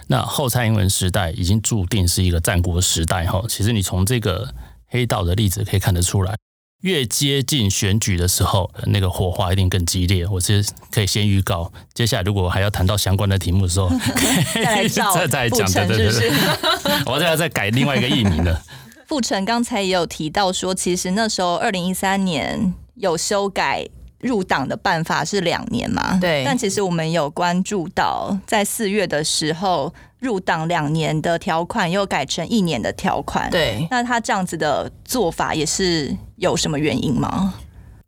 [0.06, 4.48] 那后蔡英文时代已经注定是一个战国时代哈，其实你从这个
[4.86, 6.34] 黑道的例子可以看得出来。
[6.82, 10.26] 越接近选举的时候，那个火花一定更激烈。
[10.26, 13.88] 我是可以先预告，接下来如果还要谈到相关的题目的时候，
[14.54, 16.30] 再 再再讲，对对对，
[17.06, 18.62] 我再要再改另外一个艺名了。
[19.06, 23.88] 傅成刚才也有提到说，其实那时候二零一三年有修改
[24.26, 26.18] 入党的办法是两年嘛？
[26.20, 26.42] 对。
[26.44, 29.94] 但其实我们有关注到，在四月的时候。
[30.18, 37.52] 入党两年的条款又改成一年的条款，对，那他这样子的做法也是有什么原因吗？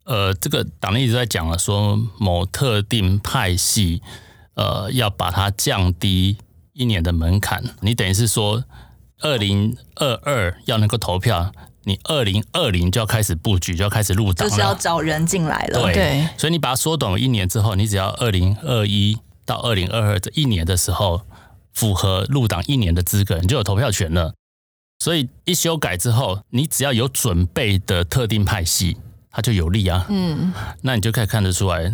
[0.05, 4.01] 呃，这个党内一直在讲了，说某特定派系，
[4.55, 6.35] 呃，要把它降低
[6.73, 7.63] 一年的门槛。
[7.81, 8.65] 你等于是说，
[9.21, 15.81] 二零二二要能够投票，你二零二零就要开始布局，就要开始入党，就是要找人进来了。
[15.81, 21.21] 对，对所以你把它缩短为一年之后，你只要二零二一到二零二二这一年的时候，
[21.73, 24.33] 符合入党一年的资格，你就有投票权了。
[24.99, 28.97] 所以一修改之后，你只要有准备的特定派系，
[29.31, 30.05] 它就有利啊。
[30.09, 31.93] 嗯，那你就可以看得出来。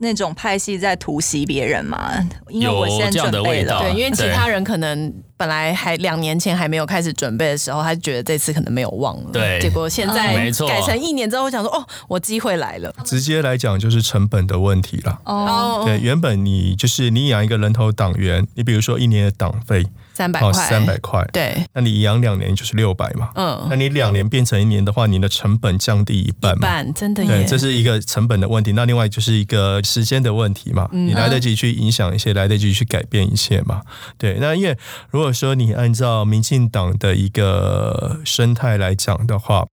[0.00, 2.12] 那种派系在突袭别人嘛？
[2.48, 9.30] 因为我有先准备了，对，因为其他人可能本来还两年前还没有开始准备的时候，他就觉得这次可能没有望了。
[9.32, 12.92] 对，结果现在没错，改成一年之后，我想说哦，我机会来了。
[13.04, 15.20] 直接来讲就是成本的问题了。
[15.24, 19.86] 哦，对，原本你就是你养一个人头党员，你比如说一年的党费。
[20.20, 28.72] 三百块，三百块，对，那你养两年就是六百嘛，嗯，那你两年变成一年的话，你的成本降低一半嘛，一半真的，对，这是一个成本的问题。
[28.72, 33.80] 那另外就是一个时间的问题嘛，嗯、你来得及去影响一些，来得及去改变一切嘛，
[34.18, 34.36] 对。
[34.38, 34.76] 那因为
[35.08, 39.66] 如果说你按照民进党的一个生态来讲的话，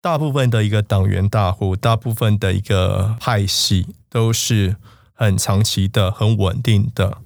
[0.00, 4.76] 大部分的一个党员大户，大部分的一个派系都是
[5.14, 7.18] 很长期的、很稳定的。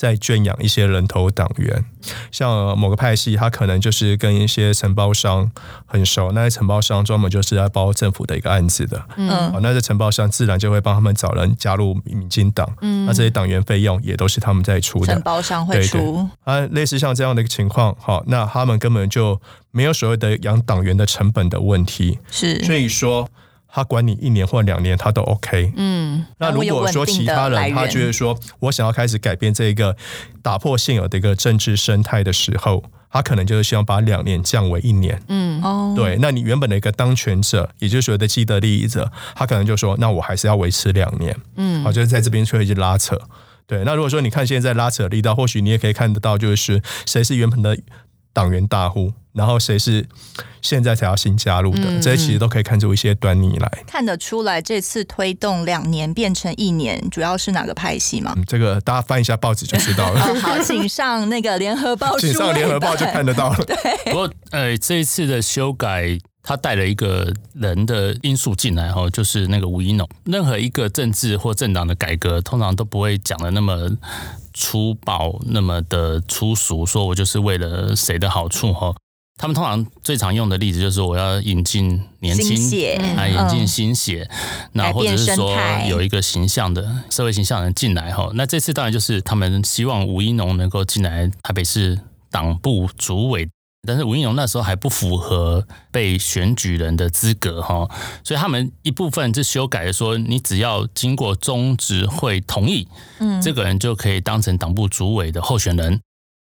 [0.00, 1.84] 在圈养一些人头党员，
[2.30, 5.52] 像某个派系，他可能就是跟一些承包商
[5.84, 19.38] 很熟，那些承包商专门就是在包政府的一个案子的，嗯，那些承包商自然就会帮他们找人加入民进党，嗯，那这些党员费用也都是他们在出的，承包商会出，啊，类似像这样的一个情况，好，那他们根本就
[19.70, 23.28] 没有所谓的养党员的成本的问题，是，所以说。
[23.72, 25.72] 他管你一年或两年，他都 OK。
[25.76, 29.96] 嗯，那如果说其他人他觉得说我想要开始改变这个
[30.42, 35.22] 打破现有的一个政治生态的时候，他可能就是希望把两年降为一年。
[35.28, 41.36] 嗯，哦，对，那你原本的一个当权者，也就是所谓的既得利益者，他可能就说，那我还是要维持两年。
[41.56, 43.18] 嗯，好，就是在这边出现拉扯。
[43.66, 47.78] 对，那如果说你看现在拉扯力道，或许你也可以看得到，就是谁是原本的
[48.32, 49.12] 党员大户。
[49.32, 50.06] 然后谁是
[50.60, 51.82] 现在才要新加入的？
[51.84, 53.84] 嗯、这些其实都可以看出一些端倪来。
[53.86, 58.32] 看得出来，这次推动两年变成一年，主要是哪个派系吗？
[58.36, 60.20] 嗯、这个大家翻一下报纸就知道了。
[60.26, 63.56] 哦、好，请上那个联合报，请上联合报就看得到了。
[63.66, 63.76] 对。
[64.12, 70.08] 不过，呃，这一次的修改，他带了一个人的因素进来，哈，就是那个吴一农。
[70.24, 73.88] 任何一个政治或政党的改革，通常都不会讲的那么
[74.52, 78.92] 粗暴，那么的粗俗，说我就是为了谁的好处，哈。
[79.40, 82.54] 他们通常最常用的例子就是我要引进年轻
[83.16, 84.28] 啊，引进新血，
[84.72, 85.56] 那或者是说
[85.88, 88.30] 有一个形象的社会形象的人进来哈。
[88.34, 91.98] 那这次当然就是他们希望吴怡农能够进来台北市
[92.30, 93.48] 党部主委，
[93.88, 97.88] 但是吴怡农那时候还不符合被选举人的资格哈，
[98.22, 102.86] 所以他们一部分是修改说，你只要经过中执会同意，
[103.20, 105.98] 嗯，这个人就可以当成党部主委的候选人。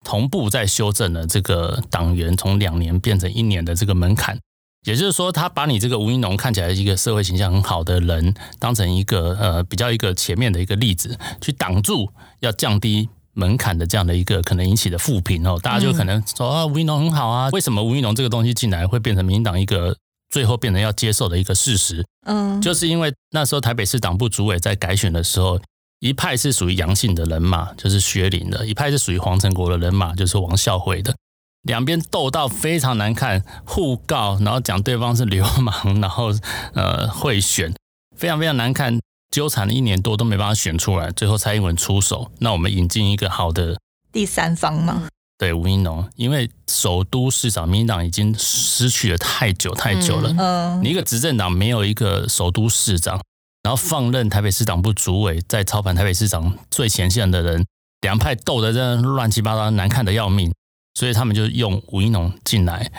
[0.04, 4.38] 同步在修正了这个党员从两年变成一年的这个门槛，
[4.84, 12.10] 也就是说，他把你这个吴怡农看起来一个社会形象很好的人，当成一个呃比较一个前面的一个例子，去挡住
[12.40, 19.96] 要降低门槛的这样的一个可能引起的负评哦，大家就可能说啊，吴怡农很好啊，为什么吴怡农这个东西进来会变成民进党一个
[20.30, 22.04] 最后变成要接受的一个事实？
[22.26, 25.60] 嗯，就是因为那时候台北市党部主委在改选的时候。
[26.02, 31.14] 一派是属于杨姓的人马，就是薛林的；一派是属于黄成国的人马，就是王孝辉的。
[31.62, 36.32] 两边斗到非常难看，互告，然后讲对方是流氓，然后
[36.74, 37.72] 呃贿选，
[38.16, 38.98] 非常非常难看，
[39.30, 41.08] 纠缠了一年多都没办法选出来。
[41.12, 43.78] 最后蔡英文出手，那我们引进一个好的
[44.12, 45.06] 第三方嘛？
[45.38, 50.34] 对，吴怡农，因为首都市长民进党已经失去了太久太久了。
[50.36, 53.20] 嗯，你一个执政党没有一个首都市长。
[53.62, 57.64] 然后放任台北市党部主委在操盘台北市长最前线的人，
[58.00, 60.52] 两派斗得这乱七八糟，难看的要命，
[60.94, 62.90] 所以他们就用吴怡农进来，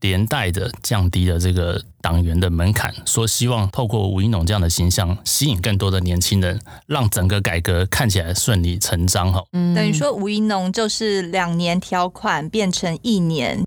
[0.00, 9.32] 连带的降低了这个党员的门槛，说希望透过吴怡农这样的形象，吸引更多的年轻人，让整个改革看起来顺理成章。
[9.32, 13.64] 哈，嗯，等于说吴怡农就是两年条款变成一年，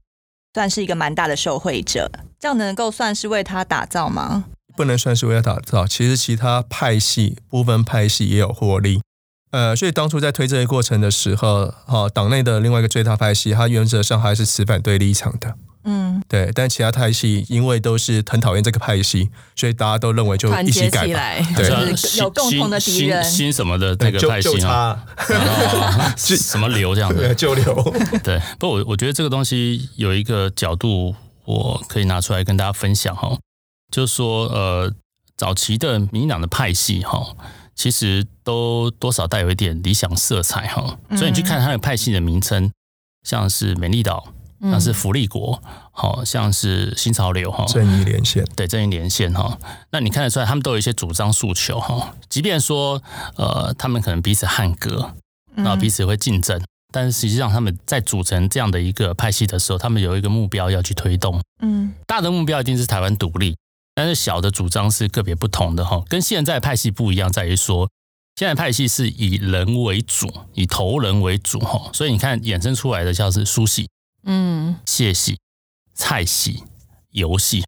[0.54, 4.46] 算是一个蛮大的受惠者，这样能够算是为他打造吗？
[4.76, 9.02] 不能算是为了打造，其实其他派系部分派系也有获利，
[9.52, 21.22] 呃，所以当初在推这个过程的时候，哈，党内的另外一个最大派系，它原则上还是持反对立场的，嗯，对，但其他派系因为都是很讨厌这个派系，所以大家都认为就一起改吧，
[21.56, 21.70] 对，
[22.18, 25.06] 有共同的敌人，新什么的这个派系啊，
[26.18, 33.38] 什么流这样的，旧流， 对，不过我我觉得这个东西有一个角度，我可以拿出来跟大家分享哈。
[33.94, 34.92] 就是说，呃，
[35.38, 37.36] 早期的民进党的派系哈，
[37.76, 42.72] 其实都多少带有一点理想色彩哈，所以你去看他的派系的名称，
[43.22, 49.60] 像是美丽岛、像是福利国，好像是新潮流哈，正义连线，对正义连线哈。
[49.92, 52.16] 那你看得出来，他们都有一些主张诉求哈。
[52.28, 53.00] 即便说
[53.36, 55.14] 呃，他们可能彼此汉格，
[55.54, 56.60] 然后彼此会竞争，
[56.92, 61.40] 但是实际上他们在组成这样的一个派系的时候，他们有一个目标要去推动。
[61.62, 63.56] 嗯，大的目标一定是台湾独立，
[63.96, 66.04] 但是小的主张是个别不同的哈。
[66.08, 67.90] 跟现在派系不一样，在于说。
[68.36, 73.88] 现在派系是以人为主，以头人为主哈，所以你看衍生出来的像是苏系、
[74.24, 75.38] 嗯，谢系、
[75.94, 76.64] 蔡系、
[77.12, 77.64] 游系。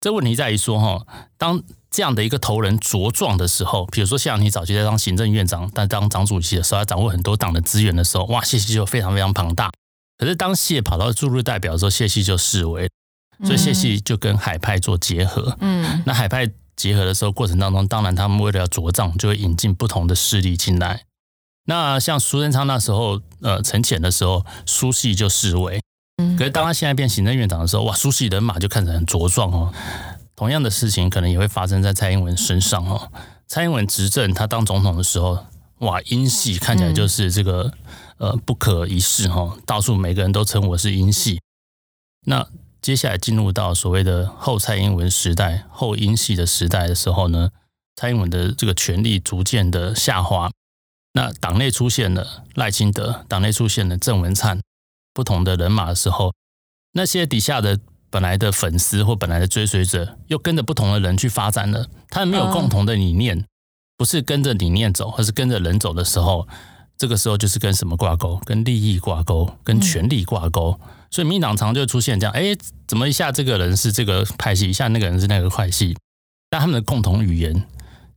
[0.00, 9.70] 这问题在于说哈，当这样的一个头人茁壮的时候，比如说像你早期在当行政院长、但当党主席的时候，他掌握很多党的资源的时候，哇，谢系就非常非常庞大。
[10.16, 12.88] 可是当谢跑到驻日代表的时候，谢系就式微，
[13.44, 16.50] 所以谢系就跟海派做结合，嗯，那海派。
[16.76, 21.04] 结合的时候，过程当中，当然他们为了要茁壮，就会引进不同的势力进来。
[21.64, 25.80] 那像苏贞昌那时候，呃，陈潜的时候，苏系就示威。
[26.18, 26.36] 嗯。
[26.36, 29.72] 可是当他现在变行政院长的时候，哇，苏系人马就看起来很茁壮哦。
[30.36, 33.10] 同样的事情可能也会发生在蔡英文身上哦。
[33.46, 35.46] 蔡英文执政，他当总统的时候，
[35.78, 37.72] 哇，英系看起来就是这个
[38.18, 41.40] 呃不可一世哈，到处每个人都称我是英系。
[42.26, 42.46] 那。
[42.86, 47.50] 接下来进入到所谓的后蔡英文时代、后英系的时代的时候呢，
[47.96, 50.52] 蔡英文的这个权力逐渐的下滑，
[51.12, 54.60] 那党内出现了赖清德，党内出现了郑文灿，
[55.12, 56.32] 不同的人马的时候，
[56.92, 63.44] 那些底下的本来的粉丝或本来的追随者，又跟着不同的人去发展了，他们没有共同的理念，
[63.96, 66.46] 不是跟着理念走，而是跟着人走的时候，
[66.98, 68.40] 这个时候就是跟什么挂钩？
[68.44, 70.78] 跟利益挂钩，跟权力挂钩。
[71.10, 72.56] 所以民进党常就会出现这样，哎，
[72.86, 75.96] 怎么一下这个人是这个派系，一下那个人是那个派系，
[76.50, 77.64] 但他们的共同语言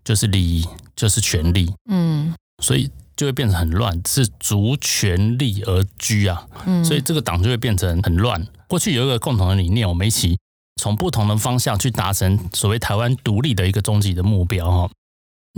[0.04, 8.46] 就是利益，就是权力，嗯，所以就会变成很乱，是逐权力而居啊，嗯，所以这个党就会变成很乱。
[8.68, 10.38] 过去有一个共同的理念，我们一起
[10.82, 14.90] 从不同的方向去达成所谓台湾独立的一个终极的目标哈。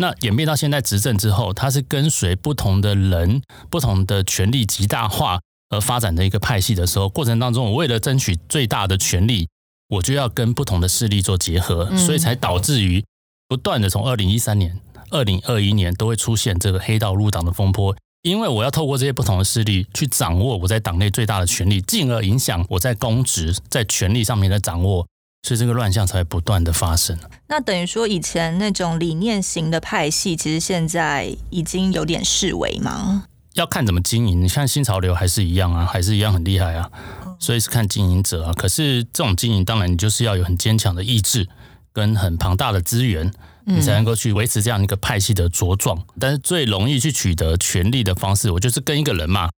[0.01, 5.39] 那演变到现在执政之后，它是跟随不同的人，不同的权力极大化。
[5.69, 9.47] 而发展的一个派系的时候，过程当中，我为了争取最大的权力，
[9.87, 13.01] 我就要跟不同的势力做结合，所以才导致于
[13.47, 14.77] 不断的从二零一三年、
[15.11, 25.07] 二零二一年都会出现这个黑道入党的风波，因为我要透过这些不同的势力去掌握我在党内最大的权力，进而影响我在公职、在权力上面的掌握，
[25.43, 27.17] 所以这个乱象才会不断的发生。
[27.47, 33.25] 那等于说，以前那种理念型的派系，其实现在已经有点式微吗？
[33.55, 36.89] 要看怎么经营，你看新潮流还是一样啊，还是一样很厉害啊，
[37.37, 38.53] 所以是看经营者啊。
[38.53, 41.49] 可是这种经营，当然你就是要有很坚强的意志
[41.91, 43.29] 跟很庞大的资源，
[43.65, 46.01] 你才能够去维持这样一个派系的茁壮。
[46.17, 49.49] 但是最容易去取得权力的方式，我就是跟一个人嘛，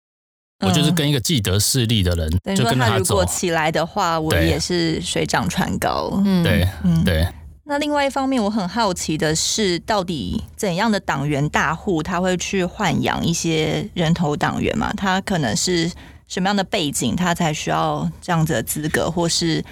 [0.62, 3.14] 我就是跟一个既得势力的人，就跟他走。
[3.14, 6.12] 如果起来的话，我也是水涨船高。
[6.24, 6.68] 嗯，对，
[7.04, 7.28] 对。
[7.64, 14.92] 那另外一方面，我很好奇的是，到底怎样的党员大户他会去豢养一些人头党员嘛？
[14.96, 15.90] 他可能是
[16.26, 19.10] 什么样的背景，他才需要这样子的资格？
[19.10, 19.64] 或是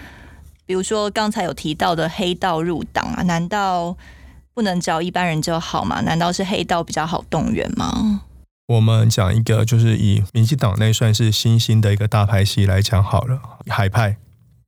[0.65, 3.95] 比如说刚才有提到的黑道入党啊，难道
[4.55, 6.01] 不能找一般人就好吗？
[6.01, 8.23] 难道是黑道比较好动员吗？
[8.71, 14.19] 我们讲一个，就是以民进党内算是新兴的一个大派系来讲好了，海派。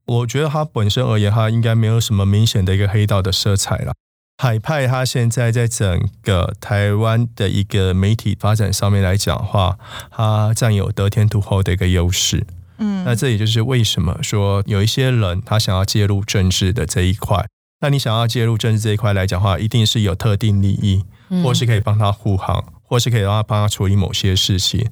[0.05, 3.93] 我觉得它本身而言，它应该没有什么明显的一个黑道的色彩了。
[4.37, 9.77] 海派它现在在整个台湾的一个媒体发展上面来讲的话，
[10.11, 12.45] 它占有得天独厚的一个优势。
[12.79, 17.45] 嗯，那这也就是为什么说有一些人他想要介入政治的这一块。
[17.79, 21.05] 那你想要介入政治这一块来讲的话，一定是有特定利益，
[21.41, 24.87] 或是可以帮他护航，或是可以让他帮他处理某些事情。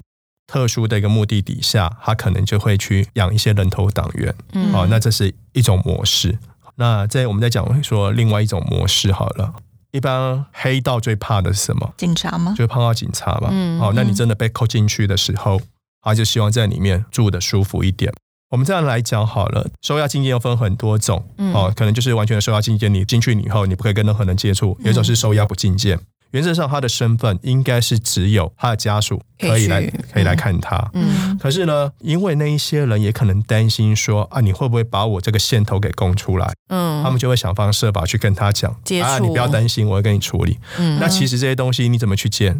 [0.48, 6.36] 特殊的一个目的底下，他可能就会去养一些人头党员，嗯，好，那这是一种模式。
[6.74, 9.54] 那在我们在讲说另外一种模式好了，
[9.92, 11.94] 一般黑道最怕的是什么？
[11.96, 12.56] 警察吗？
[12.58, 13.50] 就碰到警察吧。
[13.52, 15.60] 嗯，好，那你真的被扣进去的时候，
[16.02, 18.12] 他就希望在里面住的舒服一点。
[18.50, 26.00] 我们这样来讲好了，收押禁见又分很多种，哦、嗯，可能就是完全的收押禁见，你进去以后你不可以跟任何人接触；有一种是收押不禁见。
[26.32, 30.90] 原则上，他的身份应该是只有他的家属可以来可以来看他。
[30.94, 36.52] 嗯，可是呢，因为那一些人也可能担心说啊，你会不会把我这个线头给供出来？
[36.68, 38.70] 嗯，他们就会想方设法去跟他讲
[39.02, 40.58] 啊，你不要担心，我会跟你处理。
[40.78, 42.58] 嗯，那其实这些东西你怎么去见？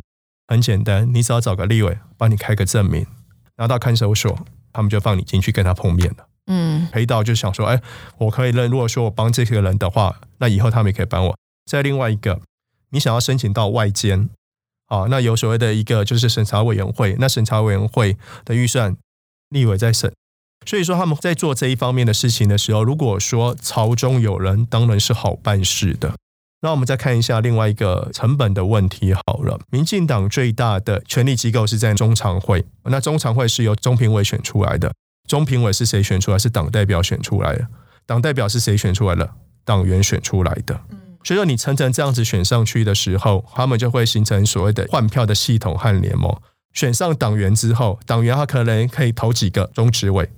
[0.48, 3.06] 很简单，你只要找个立委帮你开个证明，
[3.56, 4.38] 拿到看守所，
[4.70, 6.26] 他们就放你进去跟他碰面了。
[6.48, 7.80] 嗯，黑道就想说，哎，
[8.18, 11.34] 我可以认，如果说我帮这些人的话，那以后他们也可以帮我。
[11.64, 12.38] 再另外一个。
[12.92, 14.30] 你想要申请到外监，
[14.86, 18.96] 啊，那有所谓的一个就是审查委员会，那审查委员会的预算，
[19.48, 20.12] 立委在审，
[20.66, 26.14] 所以说他们在做这一方面的事情的时候，如果说朝中有人，当然是好办事的。
[26.64, 29.58] 那我们再看一下另外一个成本的问题好了。
[29.70, 34.92] 民进党最大的权力机构是在中常会，那中常会是由中评委选出来的。
[35.26, 36.38] 中评委是谁选出来？
[36.38, 37.66] 是党代表选出来的。
[38.06, 39.28] 党代表是谁选出来的？
[39.64, 40.80] 党员选出来的。
[41.24, 46.34] 所以说你层层这样子选上去的时候，他们就会形成所谓的换票的系统和联盟。
[46.72, 50.28] 选上党员之后，党员他可能可以投几个中执委。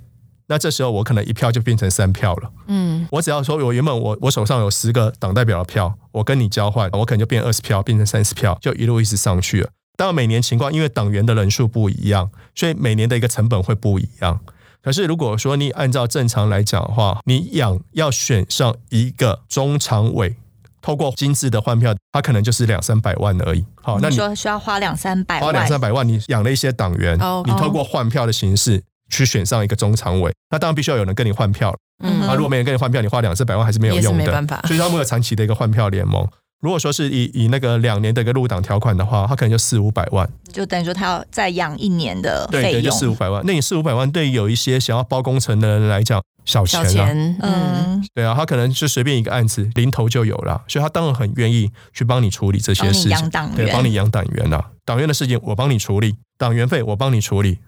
[0.47, 2.51] 那这时候我可能一票就变成三票了。
[2.67, 9.71] 嗯，我只要说我原本我我手上有十个党代表的票，我跟你交换，我可能就变二十票，变成三十票，就一路一直上去了。
[9.97, 14.41] 当然每年情况，因为党员的人数不一样，所以每年的一个成本会不一样。
[14.83, 20.37] 可是如果说你按照正常来讲的话，你养要选上一个中常委，
[20.85, 23.65] 透过精致的换票，它可能就是两三百万而已。
[23.81, 28.83] 好，那你说需要花两三百万，花两三百万，你养了一些党员，oh, 你透过换票的形式。
[29.11, 31.73] 去选上一个中常委，那当然必须要有人跟你换票。
[32.03, 34.25] 嗯，啊，如果没人跟你换票，你花两三百万还是没有用的。
[34.25, 36.27] 没办法所以他们有长期的一个换票联盟。
[36.63, 42.73] 如果说是以以那个两年的一个入党条款的话，他可能就四五百万，就等于说他要再养一年的费用。
[42.73, 43.43] 对对，就四五百万。
[43.45, 46.87] 那你四五百万对于有一些想要包工程的人来讲，小钱啊。
[46.87, 57.59] 钱，嗯，对啊，他可能就随便一个案子零头就有了，所以他当然很愿意去帮你处理这些事情，对，帮你养党员啊，党员的事情我帮你处理，党员费我帮你处理。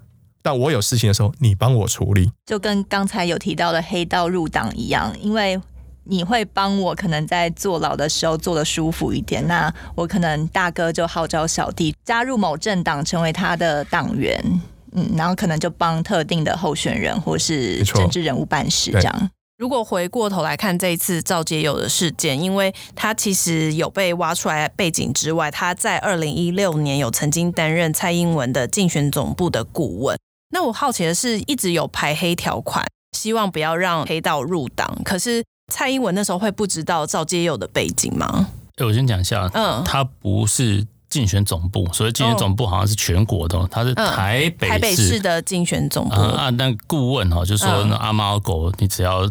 [0.43, 5.61] 但我有事情的时候，你帮我处理，就跟刚才有提到的黑道入党一样，因为
[6.05, 9.45] 你会帮我，可能在坐牢的时候坐的舒服一点。
[9.49, 14.61] 那我可能大哥就号召小弟加入某政党，成为他的党员，
[14.97, 19.31] 嗯，然后可能就帮特定的候选人或是政治人物办事，这样。
[19.59, 30.19] 如果回过头来看这一次赵介佑的事件，因为他其实有被挖出来背景之外，他在二零一六年有曾经担任蔡英文的竞选总部的顾问。
[30.51, 32.87] 那我好奇的是，一直有排黑条款，
[33.17, 34.99] 希望不要让黑道入党。
[35.03, 35.43] 可是
[35.73, 38.51] 蔡英文那时候会不知道赵介佑的背景吗？
[38.77, 40.87] 哎，我先讲一下，嗯，他不是
[41.17, 46.51] 竞选总部，所以竞选总部好像是全国的，他是台北市、嗯、台北市的竞选总部啊。
[46.51, 49.23] 那顾问哈，就说那阿猫狗，你只要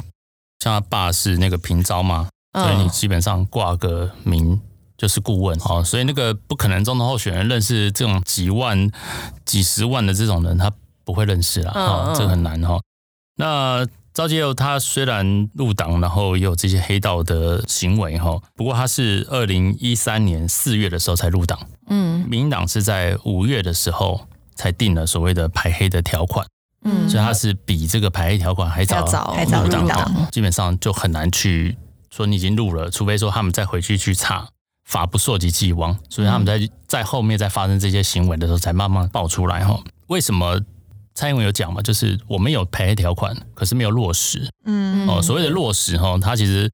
[0.60, 4.60] 像他爸是那个平招嘛，所以你基本上挂个名。
[4.98, 8.90] 就是顾问哦，所以那个不可能总统候选人认识这种几万、
[9.44, 10.72] 几十万的这种人，他
[11.04, 12.80] 不会认识啦，哈，这个很难哈。
[13.36, 13.86] 那
[14.16, 26.48] 赵杰佑他虽然入党，然后也有这些黑道的行为哈，不过他是二零一三年四月的时候才入党，嗯，民进党是在五月的时候才定了所谓的排黑的条款，
[26.86, 31.78] 嗯，所以他是比这个排黑条款还早还早入党，基本上就很难去
[32.10, 34.48] 说你已经入了，除非说他们再回去去查。
[34.86, 39.80] 法不溯及既往，所以他们在在后面在发生这些行为的时候，才慢慢爆出来哈。
[40.06, 40.62] 为什么
[41.16, 41.82] 蔡英文有讲嘛？
[41.82, 44.48] 就是我们有排黑条款，可是没有落实。
[44.66, 46.70] 嗯哦，所谓的落实哈，它其实。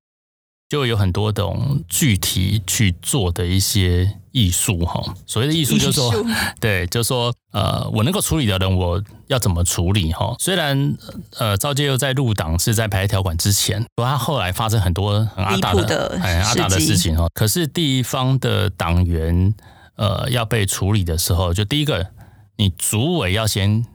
[0.69, 6.13] 就有很多种具体去做的一些艺术哈，所谓的艺术就是说，
[6.61, 10.33] 对，就是说，呃，我能够处理的人，我要怎么处理哈？
[10.39, 10.95] 虽然
[11.37, 17.27] 呃，赵介又在入党是在排黑条款之前，不过他后来发生很多很阿大的很阿大的事情哈。
[17.33, 19.53] 可是地方的党员
[19.97, 22.07] 呃要被处理的时候，就第一个，
[22.55, 23.85] 你主委要先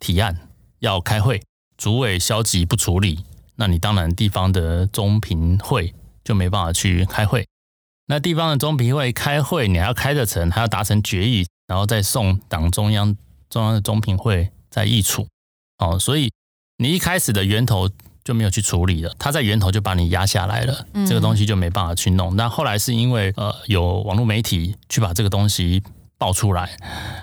[0.00, 1.42] 提案，要开会，
[1.76, 3.24] 主委消极不处理，
[3.56, 5.94] 那你当然地方的中评会。
[6.24, 7.46] 就没办法去开会。
[8.06, 13.16] 那地方的中评会开会，你还要开得成，还要达成决议，然后再送党中央，
[13.48, 15.26] 中央的中评会再议处。
[15.78, 16.30] 哦，所以
[16.76, 17.88] 你一开始的源头
[18.22, 22.36] 就没有去处理了，他在源头就把你压下来了，这个东西就没办法去弄。
[22.36, 25.82] 那后来是因为呃有网络媒体去把这个东西。
[26.18, 26.68] 爆出来，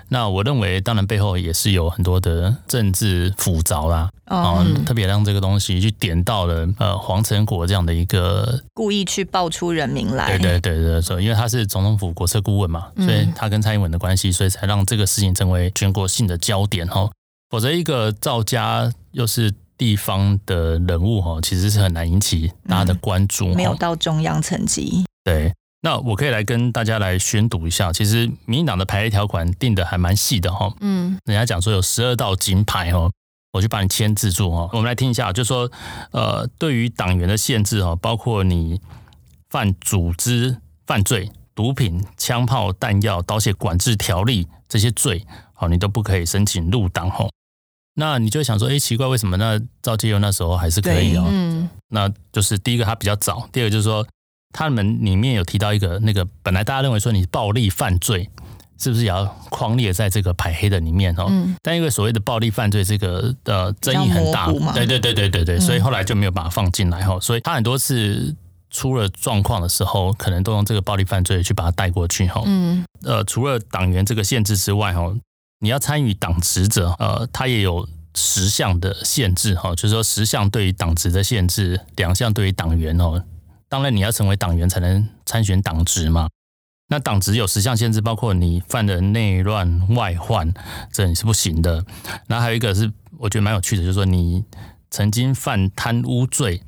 [0.08, 17.10] 那我认为当然背后也是有很多的政治复杂啦，哦，特别让这个东西去点到了呃黄成国这样的一个故意去爆出人名来，对对对对，所以因为他是总统府国策顾问嘛，所以他跟蔡英文的关系，所以才让这个事情成为全国性的焦点哈。
[17.50, 25.52] 否则一个赵家又是地方的人物哈，其实是很难引起大家的关注，没有到中央层级，对。
[25.82, 30.72] 那我可以来跟大家来宣读一下，其实民进党的排黑条款定的还蛮细的哈。
[30.80, 33.12] 嗯，人家讲说有十二道金牌哦，
[33.52, 34.68] 我去帮你签字住哈。
[34.72, 35.70] 我们来听一下，就说
[36.10, 38.80] 呃，对于党员的限制哈，包括你
[39.50, 40.56] 犯组织
[40.86, 47.28] 犯罪、毒品、枪炮、弹药、刀械管制条例这些罪，好，你都不可以申请入党哈。
[47.94, 51.26] 那你就想说，哎，奇怪，为什么那赵介佑那时候还是可以哦？
[51.28, 54.04] 嗯，那就是第一个他比较早，第二个就是说。
[54.52, 58.30] 他们里面有提到一个那个，本来大家认为说你暴力犯罪，
[58.78, 61.26] 是不是也要框列在这个排黑的里面哦？
[61.28, 61.54] 嗯。
[61.62, 67.18] 但因为所谓的暴力犯罪这个呃争议很大，对对对对对对，所以后来就没有把它放进来哈。
[67.20, 68.34] 所以他很多次
[68.70, 72.42] 出了状况的时候，可能都用这个暴力犯罪去把它带过去哈。
[72.46, 72.84] 嗯。
[73.02, 75.14] 呃，除了党员这个限制之外哈，
[75.60, 83.22] 你要参与党职者，呃，他也有十项的限制哈，就是说十项对于党职的限制，两项对于党员哦。
[83.68, 86.28] 当然你要成为党员才能参选党职嘛。
[86.88, 90.52] 那党职有十项限制，包括你犯的内乱外患，
[90.92, 91.84] 这你是不行的。
[92.28, 94.44] 然后还有一个是我觉得蛮有趣的，就是说你
[94.90, 96.62] 曾经犯贪污罪，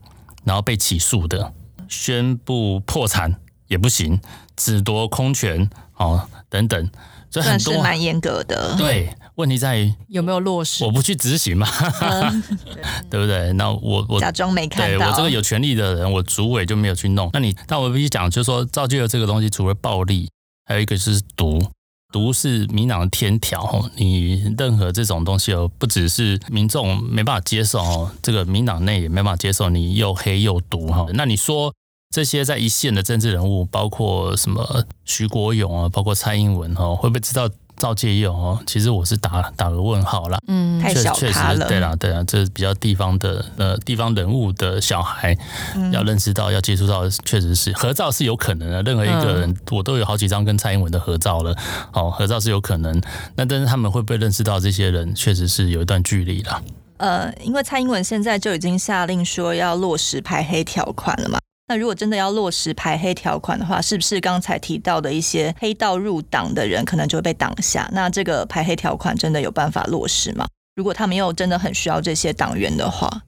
[0.45, 1.53] 然后被起诉的，
[1.89, 3.35] 宣布破产
[3.69, 4.21] 也不行，
[4.57, 6.91] 只夺空权哦等等，
[7.31, 8.75] 这很多蛮严格的。
[8.77, 9.15] 对。
[9.39, 10.85] 问题在于有没有落实？
[10.85, 11.69] 我不去执行嘛，
[12.01, 12.43] 嗯、
[13.09, 13.53] 对不对？
[13.53, 14.99] 那我我假装没看到。
[14.99, 17.31] 对我这个有权利的人，我主委就没有去弄。
[17.33, 20.29] 那你，但我必须讲，就是说造就了这个东西，除了暴力，
[20.67, 21.63] 还有一个是毒。
[22.11, 31.07] 毒是民党的天条，你任何这种东西哦，不只是民众没办法接受哦，这个民党内也没办法接受你又黑又毒哈。
[31.13, 31.73] 那你说
[32.11, 37.49] 这些在一线的政治人物，包括什么徐国勇啊，包括蔡英文哈，会不会知道？
[37.79, 40.39] 赵介佑哦，其实我是打打个问号啦。
[40.49, 41.67] 嗯，太小咖了。
[41.69, 45.37] 对啦，对啦，这是比较地方的呃地方人物的小孩，
[45.75, 48.83] 嗯、要认识到要接触到，确实是合照是有可能的。
[48.83, 51.57] 任何一个人，嗯、我都有好几张跟蔡英文的合照了，
[51.93, 53.01] 哦，合照是有可能。
[53.37, 56.61] 那但是他们会不会认识到这些人，确实是有一段距离啦。
[56.99, 61.39] 呃，因为蔡英文现在就已经下令说要落实排黑条款了嘛。
[61.69, 67.87] 那如果真的要落实排黑条款的话，是不是刚才提到的一些黑道入党的人可能就会被挡下？
[67.93, 70.47] 那这个排黑条款真的有办法落实吗？
[70.75, 73.23] 如果他们又真的很需要这些党员的话，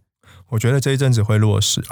[0.48, 1.84] 我觉得这一阵子会落实。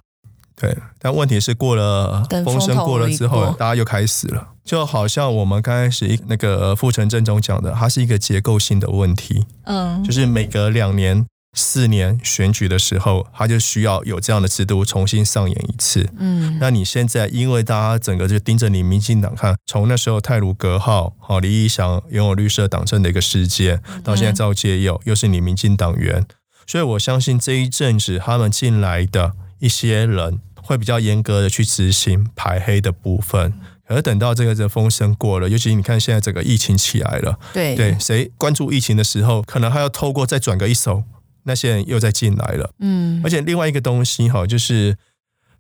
[0.57, 9.46] 对，但问题是过了风声过了之后，大家又开始了，就好像我们刚开始那个傅成正中讲的，它是一个结构性的问题。
[9.64, 11.26] 嗯，就是每隔两年。
[11.55, 16.09] 四年选举的时候，他就需要有这样的制度重新上演一次。
[16.18, 26.24] 嗯，那你现在因为大家整个就盯着你民进党看，从那时候泰鲁阁号，好李义祥拥有绿色党政的一个事件，到现在赵介佑又是你民进党员，
[26.66, 33.55] 所以我相信这一阵子他们进来的一些人会比较严格的去执行排黑的部分。
[33.86, 41.05] 而等到这个这风声过了，尤其你看现在整个疫情起来了，对对，谁关注疫情的时候，可能还要透过再转个一手。
[41.49, 44.96] 那些人又再进来了，嗯，而且另外一个东西哈，就是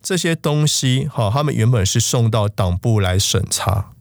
[0.00, 3.92] 这些东西哈，他们原本是送到党部来审查，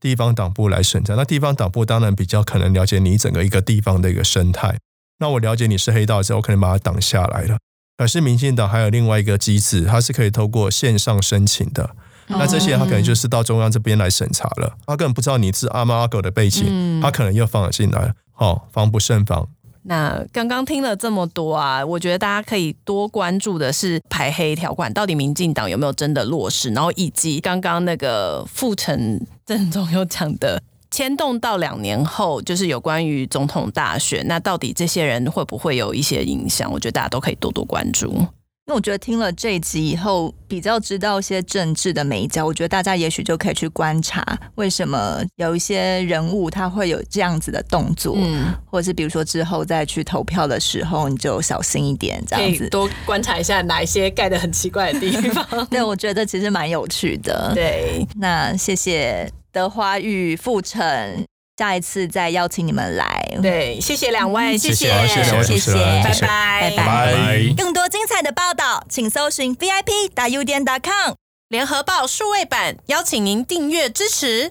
[0.00, 1.14] 地方党部来审查。
[1.14, 4.78] 那地方党部当然比较可能了解你整个一个地方的一个生态。
[5.20, 7.58] 那我了解你是黑道之后，我可能把它挡下来了。
[7.96, 11.90] 可是民进党还有另外一个机制，它是可以透过线上申请的。
[12.28, 19.48] 那这些他可能就是到中央这边来审查了，他根本不知道你是阿猫阿狗的背景，他可能又放了进来，好，防不胜防。
[19.84, 36.70] 那刚刚听了这么多啊，我觉得大家可以多关注的是排黑条款到底民进党有没有真的落实，然后以及刚刚那个傅成正总有讲的牵动到两年后，就是有关于总统大选，那到底这些人会不会有一些影响？
[36.70, 38.26] 我觉得大家都可以多多关注。
[38.68, 44.22] 因为我觉得听了这一集以后，比较知道一些政治的眉角，我觉得大家也许就可以去观察，
[44.56, 55.46] 为什么有一些人物他会有这样子的动作，嗯，或者是比如说之后再去投票的时候，你就小心一点，这样子多观察一下哪一些盖得很奇怪的地方。
[55.70, 57.52] 对，我觉得其实蛮有趣的。
[57.54, 61.24] 对，那谢谢德华与傅成。
[61.58, 67.54] 下一次再邀请你们来，对，谢谢两位，谢谢，谢谢，谢谢，拜拜，拜拜。
[67.56, 71.14] 更多精彩的报道，请搜寻 VIP 大 U 点 com
[71.48, 74.50] 联合报数位版，邀请您订阅支持。